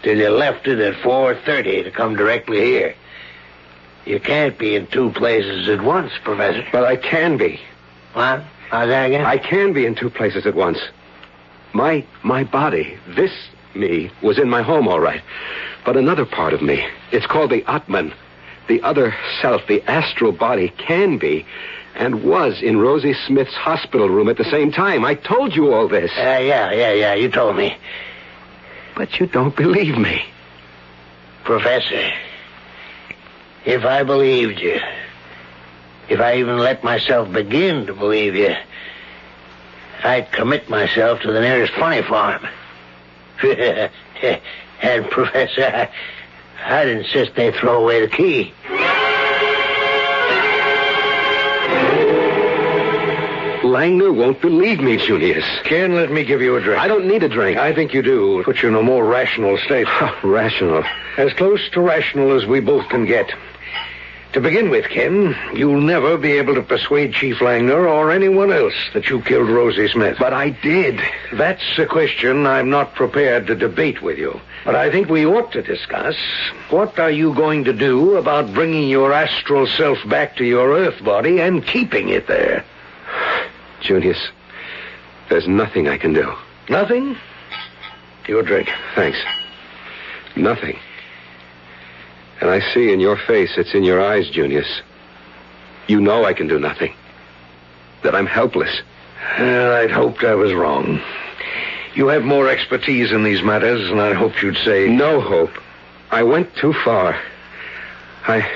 till 0.03 0.17
you 0.17 0.31
left 0.31 0.67
it 0.67 0.79
at 0.79 0.95
4.30 1.03 1.85
to 1.85 1.91
come 1.91 2.17
directly 2.17 2.61
here. 2.61 2.95
You 4.05 4.19
can't 4.19 4.59
be 4.59 4.75
in 4.75 4.87
two 4.89 5.11
places 5.11 5.69
at 5.69 5.83
once, 5.83 6.13
Professor. 6.25 6.65
Well, 6.73 6.85
I 6.85 6.97
can 6.97 7.37
be. 7.37 7.61
What? 8.15 8.43
How's 8.71 8.89
that 8.89 9.07
again? 9.07 9.25
I 9.25 9.39
can 9.39 9.73
be 9.73 9.87
in 9.87 9.95
two 9.95 10.11
places 10.11 10.47
at 10.47 10.55
once. 10.55 10.79
My 11.73 12.05
my 12.23 12.45
body, 12.45 12.99
this 13.09 13.33
me, 13.75 14.11
was 14.23 14.39
in 14.39 14.49
my 14.49 14.63
home 14.63 14.89
all 14.89 15.01
right. 15.01 15.23
But 15.85 15.97
another 15.97 16.27
part 16.27 16.53
of 16.53 16.63
me, 16.63 16.87
it's 17.13 17.27
called 17.27 17.51
the 17.51 17.65
Atman. 17.71 18.13
The 18.69 18.83
other 18.83 19.15
self, 19.41 19.67
the 19.67 19.83
astral 19.83 20.33
body, 20.33 20.73
can 20.79 21.19
be 21.19 21.47
and 21.95 22.25
was 22.25 22.63
in 22.63 22.79
Rosie 22.79 23.15
Smith's 23.27 23.55
hospital 23.55 24.09
room 24.09 24.29
at 24.29 24.37
the 24.37 24.45
same 24.45 24.73
time. 24.73 25.05
I 25.05 25.15
told 25.15 25.55
you 25.55 25.73
all 25.73 25.89
this. 25.89 26.11
Uh, 26.17 26.23
yeah, 26.23 26.73
yeah, 26.73 26.93
yeah. 26.93 27.15
You 27.15 27.29
told 27.29 27.57
me. 27.57 27.77
But 28.95 29.19
you 29.21 29.27
don't 29.27 29.55
believe 29.55 29.97
me. 29.97 30.25
Professor, 31.45 32.13
if 33.65 33.85
I 33.85 34.03
believed 34.05 34.61
you, 34.61 34.79
if 36.09 36.21
I 36.21 36.37
even 36.37 36.59
let 36.59 36.85
myself 36.85 37.33
begin 37.33 37.87
to 37.87 37.95
believe 37.95 38.37
you, 38.37 38.55
I'd 40.05 40.31
commit 40.33 40.69
myself 40.69 41.21
to 41.21 41.33
the 41.33 41.41
nearest 41.41 41.73
funny 41.75 42.03
farm. 42.03 42.47
and, 43.43 45.11
Professor, 45.11 45.89
I'd 46.65 46.89
insist 46.89 47.35
they 47.35 47.53
throw 47.53 47.83
away 47.83 48.01
the 48.01 48.09
key. 48.09 48.53
Langner 53.73 54.15
won't 54.15 54.39
believe 54.43 54.81
me, 54.81 54.99
Junius. 54.99 55.47
Ken, 55.65 55.95
let 55.95 56.13
me 56.13 56.25
give 56.25 56.43
you 56.43 56.57
a 56.57 56.61
drink. 56.61 56.79
I 56.79 56.89
don't 56.89 57.07
need 57.07 57.23
a 57.23 57.29
drink. 57.29 57.57
I 57.57 57.75
think 57.75 57.95
you 57.95 58.03
do. 58.03 58.43
Put 58.45 58.61
you 58.61 58.69
in 58.69 58.75
a 58.75 58.83
more 58.83 59.05
rational 59.05 59.57
state. 59.57 59.87
Oh, 60.03 60.19
rational. 60.23 60.85
As 61.17 61.33
close 61.33 61.71
to 61.71 61.81
rational 61.81 62.37
as 62.37 62.45
we 62.45 62.61
both 62.61 62.87
can 62.91 63.07
get. 63.07 63.33
To 64.35 64.41
begin 64.41 64.69
with, 64.69 64.89
Ken, 64.91 65.35
you'll 65.55 65.81
never 65.81 66.19
be 66.19 66.33
able 66.33 66.55
to 66.55 66.63
persuade 66.63 67.15
Chief 67.15 67.37
Langner 67.37 67.89
or 67.89 68.11
anyone 68.11 68.53
else 68.53 68.75
that 68.93 69.09
you 69.09 69.23
killed 69.23 69.49
Rosie 69.49 69.89
Smith. 69.89 70.17
But 70.19 70.35
I 70.35 70.51
did. 70.51 71.01
That's 71.33 71.79
a 71.79 71.87
question 71.87 72.47
I'm 72.47 72.69
not 72.69 72.95
prepared 72.95 73.47
to 73.47 73.55
debate 73.55 74.03
with 74.03 74.19
you. 74.19 74.39
But 74.67 74.75
I 74.75 74.91
think 74.91 75.09
we 75.09 75.25
ought 75.25 75.53
to 75.53 75.63
discuss 75.63 76.17
what 76.69 76.99
are 76.99 77.11
you 77.11 77.35
going 77.35 77.65
to 77.65 77.73
do 77.73 78.17
about 78.17 78.53
bringing 78.53 78.91
your 78.91 79.13
astral 79.13 79.67
self 79.67 79.99
back 80.09 80.37
to 80.37 80.45
your 80.45 80.73
Earth 80.73 81.03
body 81.03 81.41
and 81.41 81.67
keeping 81.67 82.11
it 82.11 82.27
there? 82.27 82.65
Junius, 83.83 84.31
there's 85.29 85.49
nothing 85.49 85.89
I 85.89 85.99
can 85.99 86.13
do. 86.13 86.33
Nothing? 86.69 87.17
Your 88.27 88.43
drink. 88.43 88.69
Thanks. 88.95 89.19
Nothing. 90.37 90.79
And 92.41 92.51
I 92.51 92.61
see 92.73 92.93
in 92.93 93.01
your 93.01 93.17
face, 93.17 93.53
it's 93.57 93.75
in 93.75 93.85
your 93.85 94.01
eyes, 94.01 94.29
Junius. 94.31 94.83
You 95.87 96.01
know 96.01 96.25
I 96.25 96.33
can 96.33 96.49
do 96.49 96.59
nothing. 96.59 96.95
That 98.03 98.15
I'm 98.15 98.27
helpless. 98.27 98.83
Well, 99.39 99.73
I'd 99.73 99.91
hoped 99.91 100.25
I 100.25 100.35
was 100.35 100.53
wrong. 100.53 101.01
You 101.95 102.09
have 102.09 102.23
more 102.25 102.49
expertise 102.49 103.13
in 103.13 103.23
these 103.23 103.43
matters, 103.43 103.91
and 103.91 104.01
I 104.01 104.15
hoped 104.15 104.43
you'd 104.43 104.57
say. 104.57 104.89
No 104.89 105.21
hope. 105.21 105.53
I 106.11 106.23
went 106.23 106.55
too 106.57 106.73
far. 106.85 107.21
I. 108.27 108.49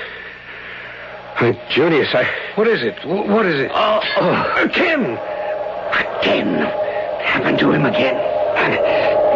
I. 1.39 1.59
Junius, 1.69 2.13
I. 2.13 2.27
What 2.55 2.67
is 2.67 2.81
it? 2.81 3.05
What 3.05 3.45
is 3.45 3.59
it? 3.59 3.71
Oh, 3.73 4.01
oh. 4.03 4.21
oh. 4.21 4.63
Uh, 4.63 4.67
Ken! 4.69 5.01
Again. 5.93 6.65
Happened 7.21 7.59
to 7.59 7.71
him 7.71 7.85
again. 7.85 8.15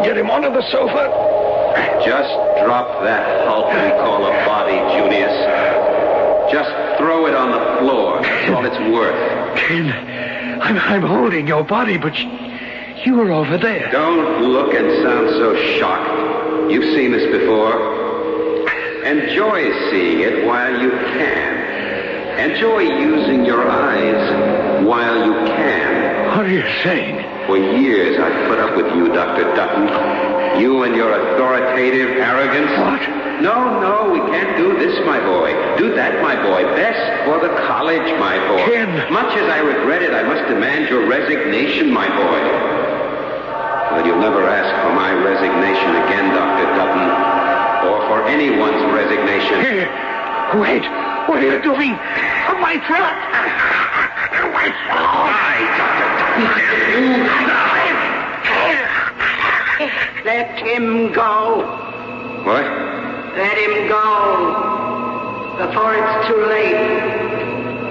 Get 0.03 0.17
him 0.17 0.31
onto 0.31 0.49
the 0.49 0.63
sofa. 0.71 1.13
Just 2.03 2.33
drop 2.65 3.03
that 3.03 3.45
hulk 3.45 3.67
we 3.67 3.89
call 4.01 4.25
a 4.25 4.31
body, 4.45 4.77
Junius. 4.97 5.31
Just 6.51 6.71
throw 6.97 7.27
it 7.27 7.35
on 7.35 7.51
the 7.51 7.79
floor. 7.79 8.21
That's 8.23 8.49
all 8.49 8.65
it's 8.65 8.79
worth. 8.91 9.57
Ken, 9.57 9.91
I'm, 10.61 10.77
I'm 10.77 11.03
holding 11.03 11.45
your 11.45 11.63
body, 11.63 11.97
but 11.97 12.17
you 13.05 13.13
were 13.15 13.31
over 13.31 13.57
there. 13.59 13.91
Don't 13.91 14.41
look 14.41 14.73
and 14.73 15.03
sound 15.03 15.29
so 15.29 15.55
shocked. 15.77 16.71
You've 16.71 16.95
seen 16.95 17.11
this 17.11 17.31
before. 17.31 17.73
Enjoy 19.05 19.71
seeing 19.91 20.21
it 20.21 20.45
while 20.47 20.81
you 20.81 20.89
can. 20.89 21.60
Enjoy 22.39 22.79
using 22.79 23.45
your 23.45 23.67
eyes 23.67 24.85
while 24.85 25.25
you 25.25 25.33
can. 25.33 26.27
What 26.37 26.45
are 26.45 26.49
you 26.49 26.63
saying? 26.83 27.47
For 27.47 27.57
years 27.57 28.19
I've 28.19 28.47
put 28.47 28.59
up 28.59 28.77
with 28.77 28.87
you, 28.95 29.09
Dr. 29.09 29.43
Dutton. 29.55 30.59
You 30.59 30.83
and 30.83 30.95
your 30.95 31.11
authoritative 31.11 32.17
arrogance. 32.17 32.71
What? 32.79 33.01
No, 33.41 33.81
no, 33.81 34.11
we 34.13 34.19
can't 34.31 34.57
do 34.57 34.77
this, 34.77 34.99
my 35.05 35.19
boy. 35.19 35.51
Do 35.77 35.93
that, 35.95 36.21
my 36.21 36.35
boy. 36.35 36.63
Best 36.75 37.25
for 37.25 37.41
the 37.41 37.53
college, 37.67 38.05
my 38.19 38.37
boy. 38.47 38.63
Ken. 38.69 39.11
Much 39.11 39.35
as 39.35 39.49
I 39.49 39.59
regret 39.59 40.01
it, 40.01 40.13
I 40.13 40.23
must 40.23 40.47
demand 40.47 40.89
your 40.89 41.07
resignation, 41.07 41.91
my 41.91 42.07
boy. 42.07 42.41
Well, 43.91 44.05
you'll 44.05 44.21
never 44.21 44.47
ask 44.47 44.71
for 44.87 44.95
my 44.95 45.11
resignation 45.11 45.89
again, 46.07 46.33
Dr. 46.33 46.65
Dutton. 46.79 47.07
Or 47.89 47.97
for 48.07 48.27
anyone's 48.27 48.83
resignation. 48.93 49.61
Here. 49.61 49.89
Wait. 50.59 51.10
What 51.27 51.43
are 51.43 51.53
you 51.53 51.61
doing? 51.61 51.91
My 52.59 52.81
throat. 52.87 53.17
My 54.51 54.67
throat. 54.85 55.51
Let 60.25 60.59
him 60.59 61.13
go. 61.13 61.61
What? 62.43 62.65
Let 63.37 63.57
him 63.57 63.87
go. 63.87 64.05
Before 65.57 65.93
it's 65.95 66.27
too 66.27 66.41
late. 66.45 66.75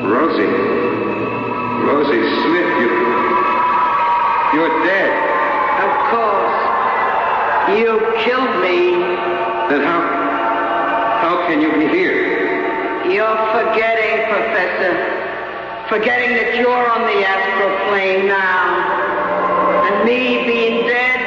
Rosie. 0.02 0.54
Rosie 1.86 2.24
Smith, 2.42 2.70
you. 2.82 2.90
You're 4.54 4.74
dead. 4.84 5.12
Of 5.86 5.92
course. 6.10 6.58
You 7.78 7.90
killed 8.24 8.54
me. 8.60 8.78
Then 9.70 9.82
how. 9.82 10.00
How 11.22 11.46
can 11.46 11.60
you 11.60 11.72
be 11.72 11.86
here? 11.88 12.39
You're 13.10 13.26
forgetting, 13.26 14.22
Professor. 14.30 14.94
Forgetting 15.88 16.30
that 16.30 16.54
you're 16.54 16.70
on 16.70 17.02
the 17.10 17.26
astral 17.26 17.90
plane 17.90 18.28
now. 18.28 19.82
And 19.82 20.04
me 20.06 20.46
being 20.46 20.86
dead, 20.86 21.18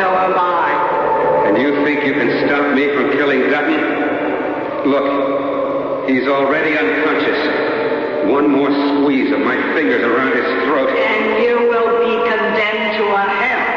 so 0.00 0.08
am 0.08 0.32
I. 0.32 1.44
And 1.44 1.58
you 1.58 1.84
think 1.84 2.06
you 2.06 2.14
can 2.14 2.48
stop 2.48 2.74
me 2.74 2.88
from 2.96 3.12
killing 3.12 3.50
Dutton? 3.50 4.88
Look, 4.88 6.08
he's 6.08 6.26
already 6.26 6.72
unconscious. 6.78 8.32
One 8.32 8.50
more 8.50 8.72
squeeze 8.72 9.30
of 9.30 9.40
my 9.40 9.60
fingers 9.76 10.00
around 10.00 10.32
his 10.40 10.48
throat. 10.64 10.88
And 10.88 11.44
you 11.44 11.68
will 11.68 12.00
be 12.00 12.16
condemned 12.32 12.96
to 12.96 13.04
a 13.12 13.24
hell 13.28 13.68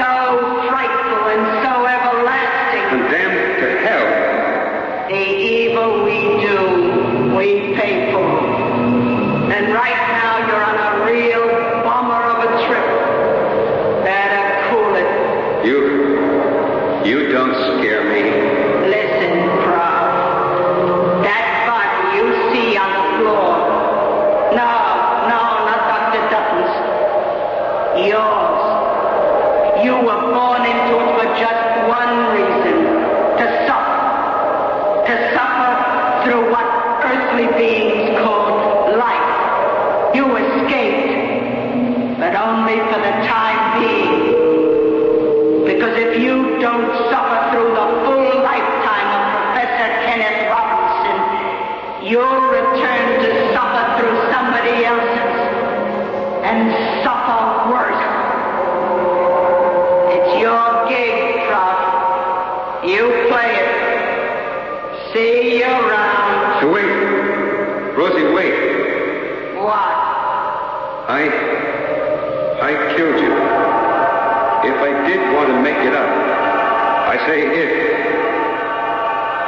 so 0.00 0.55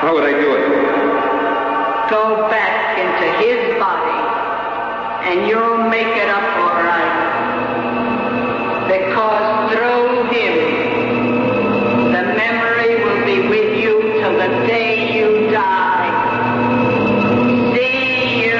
How 0.09 0.15
would 0.15 0.25
I 0.25 0.33
do 0.33 0.57
it? 0.57 0.65
Go 2.09 2.49
back 2.49 2.97
into 2.97 3.27
his 3.45 3.77
body, 3.79 4.21
and 5.29 5.47
you'll 5.47 5.87
make 5.91 6.07
it 6.07 6.31
up 6.31 6.49
all 6.65 6.81
right. 6.81 7.13
Because 8.89 9.71
through 9.71 10.33
him, 10.33 10.57
the 12.11 12.23
memory 12.41 13.05
will 13.05 13.23
be 13.27 13.49
with 13.51 13.77
you 13.79 14.01
till 14.01 14.33
the 14.33 14.49
day 14.67 15.13
you 15.15 15.51
die. 15.51 16.09
See 17.77 18.47
you. 18.47 18.57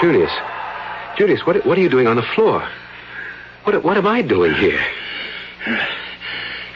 Junius. 0.00 0.32
Junius, 1.18 1.44
what, 1.44 1.62
what 1.66 1.76
are 1.76 1.82
you 1.82 1.90
doing 1.90 2.06
on 2.06 2.16
the 2.16 2.22
floor? 2.22 2.66
What, 3.64 3.82
what 3.84 3.96
am 3.96 4.06
I 4.06 4.22
doing 4.22 4.54
here? 4.54 4.80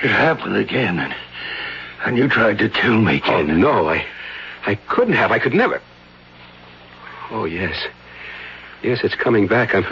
It 0.02 0.10
happened 0.10 0.56
again, 0.56 0.98
and, 0.98 1.14
and 2.04 2.16
you 2.16 2.28
tried 2.28 2.58
to 2.58 2.68
kill 2.68 2.98
me, 2.98 3.20
Oh, 3.24 3.42
no, 3.42 3.88
I, 3.88 4.06
I 4.64 4.74
couldn't 4.74 5.14
have. 5.14 5.32
I 5.32 5.38
could 5.38 5.54
never. 5.54 5.80
Oh, 7.30 7.44
yes. 7.44 7.76
Yes, 8.82 9.00
it's 9.02 9.16
coming 9.16 9.48
back. 9.48 9.74
I'm, 9.74 9.84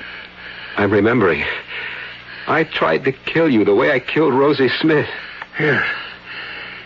I'm 0.77 0.91
remembering. 0.93 1.43
I 2.47 2.65
tried 2.65 3.05
to 3.05 3.13
kill 3.13 3.51
you 3.51 3.65
the 3.65 3.75
way 3.75 3.91
I 3.91 3.99
killed 3.99 4.35
Rosie 4.35 4.69
Smith. 4.69 5.09
Here. 5.57 5.85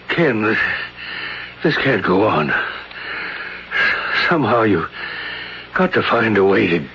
Ken, 0.09 0.43
this, 0.43 0.59
this 1.63 1.77
can't 1.77 2.05
go 2.05 2.27
on. 2.27 2.53
Somehow 4.29 4.63
you 4.63 4.87
got 5.75 5.93
to 5.95 6.03
find 6.03 6.39
a 6.39 6.45
way 6.45 6.67
to 6.69 6.89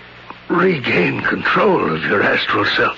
regain 0.53 1.21
control 1.21 1.93
of 1.93 2.03
your 2.03 2.21
astral 2.21 2.65
self. 2.65 2.97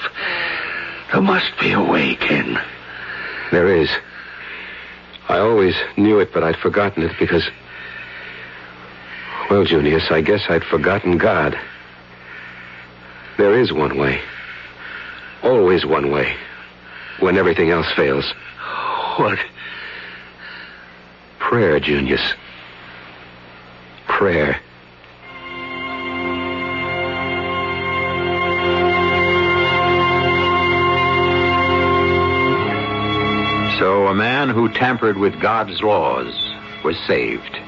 There 1.11 1.21
must 1.21 1.51
be 1.59 1.71
a 1.71 1.81
way, 1.81 2.15
Ken. 2.15 2.61
There 3.51 3.75
is. 3.75 3.89
I 5.29 5.39
always 5.39 5.75
knew 5.97 6.19
it, 6.19 6.33
but 6.33 6.43
I'd 6.43 6.57
forgotten 6.57 7.03
it 7.03 7.13
because. 7.17 7.43
Well, 9.49 9.63
Junius, 9.63 10.11
I 10.11 10.21
guess 10.21 10.41
I'd 10.49 10.63
forgotten 10.63 11.17
God. 11.17 11.57
There 13.37 13.59
is 13.59 13.71
one 13.71 13.97
way. 13.97 14.21
Always 15.43 15.85
one 15.85 16.11
way. 16.11 16.35
When 17.19 17.37
everything 17.37 17.69
else 17.69 17.91
fails. 17.95 18.33
What? 19.17 19.39
Prayer, 21.39 21.79
Junius. 21.79 22.33
Prayer. 24.07 24.59
Man 34.15 34.49
who 34.49 34.69
tampered 34.69 35.17
with 35.17 35.39
God's 35.39 35.81
laws 35.81 36.33
was 36.83 36.97
saved. 37.05 37.59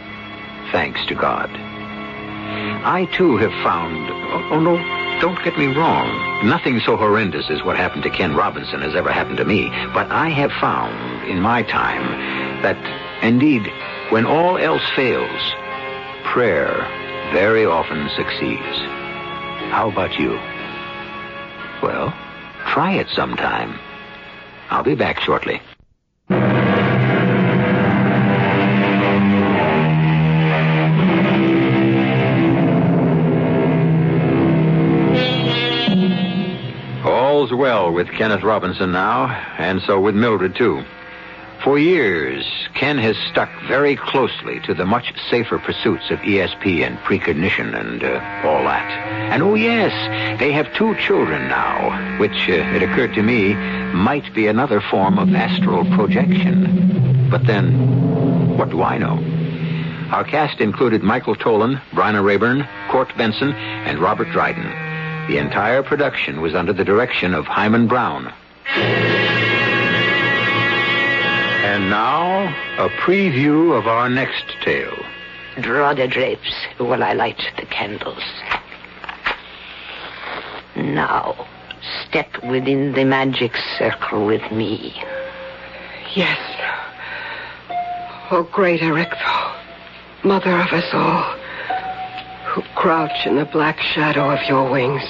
Thanks 0.71 1.05
to 1.07 1.15
God. 1.15 1.49
I 1.49 3.05
too 3.13 3.37
have 3.37 3.51
found. 3.63 4.09
Oh, 4.09 4.49
oh, 4.53 4.59
no, 4.59 4.77
don't 5.19 5.43
get 5.43 5.57
me 5.57 5.67
wrong. 5.67 6.47
Nothing 6.47 6.79
so 6.79 6.95
horrendous 6.95 7.49
as 7.49 7.63
what 7.63 7.77
happened 7.77 8.03
to 8.03 8.09
Ken 8.09 8.35
Robinson 8.35 8.81
has 8.81 8.95
ever 8.95 9.11
happened 9.11 9.37
to 9.37 9.45
me. 9.45 9.69
But 9.93 10.11
I 10.11 10.29
have 10.29 10.51
found 10.51 11.29
in 11.29 11.41
my 11.41 11.63
time 11.63 12.61
that, 12.61 12.77
indeed, 13.23 13.67
when 14.09 14.25
all 14.25 14.57
else 14.57 14.83
fails, 14.95 15.41
prayer 16.23 16.73
very 17.33 17.65
often 17.65 18.09
succeeds. 18.15 18.77
How 19.71 19.89
about 19.91 20.17
you? 20.17 20.31
Well, 21.81 22.13
try 22.71 22.93
it 22.93 23.07
sometime. 23.09 23.79
I'll 24.69 24.83
be 24.83 24.95
back 24.95 25.19
shortly. 25.19 25.61
Well 37.57 37.91
with 37.91 38.11
Kenneth 38.11 38.43
Robinson 38.43 38.91
now, 38.91 39.25
and 39.57 39.81
so 39.81 39.99
with 39.99 40.13
Mildred, 40.13 40.55
too. 40.55 40.83
For 41.63 41.79
years, 41.79 42.45
Ken 42.75 42.99
has 42.99 43.17
stuck 43.31 43.49
very 43.67 43.95
closely 43.95 44.59
to 44.59 44.75
the 44.75 44.85
much 44.85 45.11
safer 45.31 45.57
pursuits 45.57 46.11
of 46.11 46.19
ESP 46.19 46.85
and 46.85 46.99
precognition 46.99 47.73
and 47.73 48.03
uh, 48.03 48.47
all 48.47 48.63
that. 48.63 48.87
And 49.33 49.41
oh, 49.41 49.55
yes, 49.55 49.91
they 50.39 50.51
have 50.51 50.71
two 50.75 50.95
children 50.97 51.47
now, 51.47 52.19
which, 52.19 52.47
uh, 52.47 52.75
it 52.75 52.83
occurred 52.83 53.15
to 53.15 53.23
me, 53.23 53.55
might 53.91 54.31
be 54.35 54.45
another 54.45 54.79
form 54.79 55.17
of 55.17 55.33
astral 55.33 55.83
projection. 55.95 57.27
But 57.31 57.47
then, 57.47 58.55
what 58.55 58.69
do 58.69 58.83
I 58.83 58.99
know? 58.99 59.17
Our 60.11 60.25
cast 60.25 60.61
included 60.61 61.01
Michael 61.01 61.35
Tolan, 61.35 61.81
Bryna 61.89 62.23
Raeburn, 62.23 62.67
Court 62.91 63.11
Benson, 63.17 63.51
and 63.53 63.97
Robert 63.97 64.29
Dryden. 64.31 64.86
The 65.27 65.37
entire 65.37 65.83
production 65.83 66.41
was 66.41 66.55
under 66.55 66.71
the 66.71 66.85
direction 66.85 67.33
of 67.33 67.45
Himan 67.45 67.87
Brown. 67.87 68.33
And 71.65 71.89
now, 71.89 72.47
a 72.77 72.87
preview 72.89 73.77
of 73.77 73.87
our 73.87 74.09
next 74.09 74.45
tale. 74.63 74.97
Draw 75.59 75.95
the 75.95 76.07
drapes 76.07 76.53
while 76.77 77.03
I 77.03 77.11
light 77.11 77.41
the 77.57 77.65
candles. 77.65 78.23
Now, 80.77 81.47
step 82.07 82.29
within 82.43 82.93
the 82.93 83.03
magic 83.03 83.55
circle 83.77 84.25
with 84.25 84.49
me. 84.51 84.93
Yes. 86.15 86.39
Oh, 88.31 88.47
great 88.51 88.81
Erichtho, 88.81 89.55
mother 90.23 90.51
of 90.51 90.71
us 90.71 90.93
all, 90.93 91.35
who 92.57 92.63
crouch 92.73 93.27
in 93.27 93.35
the 93.35 93.45
black 93.45 93.79
shadow 93.79 94.31
of 94.31 94.41
your 94.49 94.71
wings. 94.71 95.03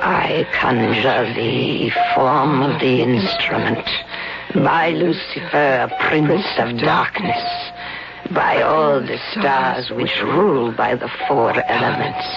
I 0.00 0.46
conjure 0.54 1.34
thee, 1.34 1.90
form 2.14 2.62
of 2.62 2.78
the 2.78 3.02
instrument. 3.02 3.84
By 4.54 4.90
Lucifer, 4.90 5.90
Prince 6.08 6.46
of 6.58 6.78
Darkness, 6.78 7.42
by 8.30 8.62
all 8.62 9.00
the 9.00 9.18
stars 9.32 9.90
which 9.90 10.22
rule 10.22 10.70
by 10.70 10.94
the 10.94 11.10
four 11.26 11.50
elements, 11.68 12.28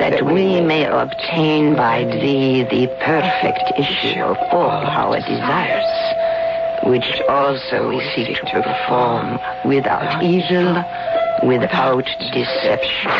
that 0.00 0.24
we 0.24 0.60
may 0.60 0.86
obtain 0.86 1.76
by 1.76 2.02
thee 2.04 2.64
the 2.64 2.88
perfect 3.04 3.78
issue 3.78 4.20
of 4.20 4.36
all 4.50 4.84
our 4.84 5.20
desires, 5.20 6.82
which 6.82 7.22
also 7.28 7.88
we 7.88 8.00
seek 8.16 8.36
to 8.36 8.62
perform 8.62 9.38
without 9.64 10.24
evil, 10.24 10.82
without 11.44 12.04
deception. 12.32 13.10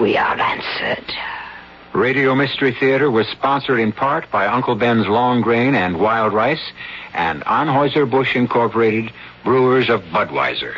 We 0.00 0.16
are 0.16 0.38
answered. 0.38 1.12
Radio 1.94 2.34
Mystery 2.34 2.74
Theater 2.78 3.10
was 3.10 3.28
sponsored 3.28 3.78
in 3.78 3.92
part 3.92 4.28
by 4.30 4.46
Uncle 4.46 4.74
Ben's 4.74 5.06
Long 5.06 5.42
Grain 5.42 5.76
and 5.76 6.00
Wild 6.00 6.32
Rice 6.32 6.72
and 7.12 7.42
Anheuser-Busch 7.44 8.34
Incorporated, 8.34 9.12
brewers 9.44 9.88
of 9.88 10.00
Budweiser. 10.02 10.74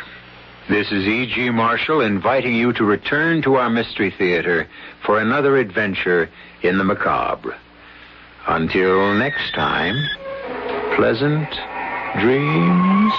This 0.69 0.91
is 0.91 1.07
E.G. 1.07 1.49
Marshall 1.49 2.01
inviting 2.01 2.53
you 2.53 2.73
to 2.73 2.83
return 2.83 3.41
to 3.41 3.55
our 3.55 3.69
Mystery 3.69 4.13
Theater 4.15 4.67
for 5.03 5.19
another 5.19 5.57
adventure 5.57 6.29
in 6.61 6.77
the 6.77 6.83
macabre. 6.83 7.57
Until 8.47 9.15
next 9.15 9.53
time, 9.55 9.95
pleasant 10.95 11.47
dreams. 12.15 13.13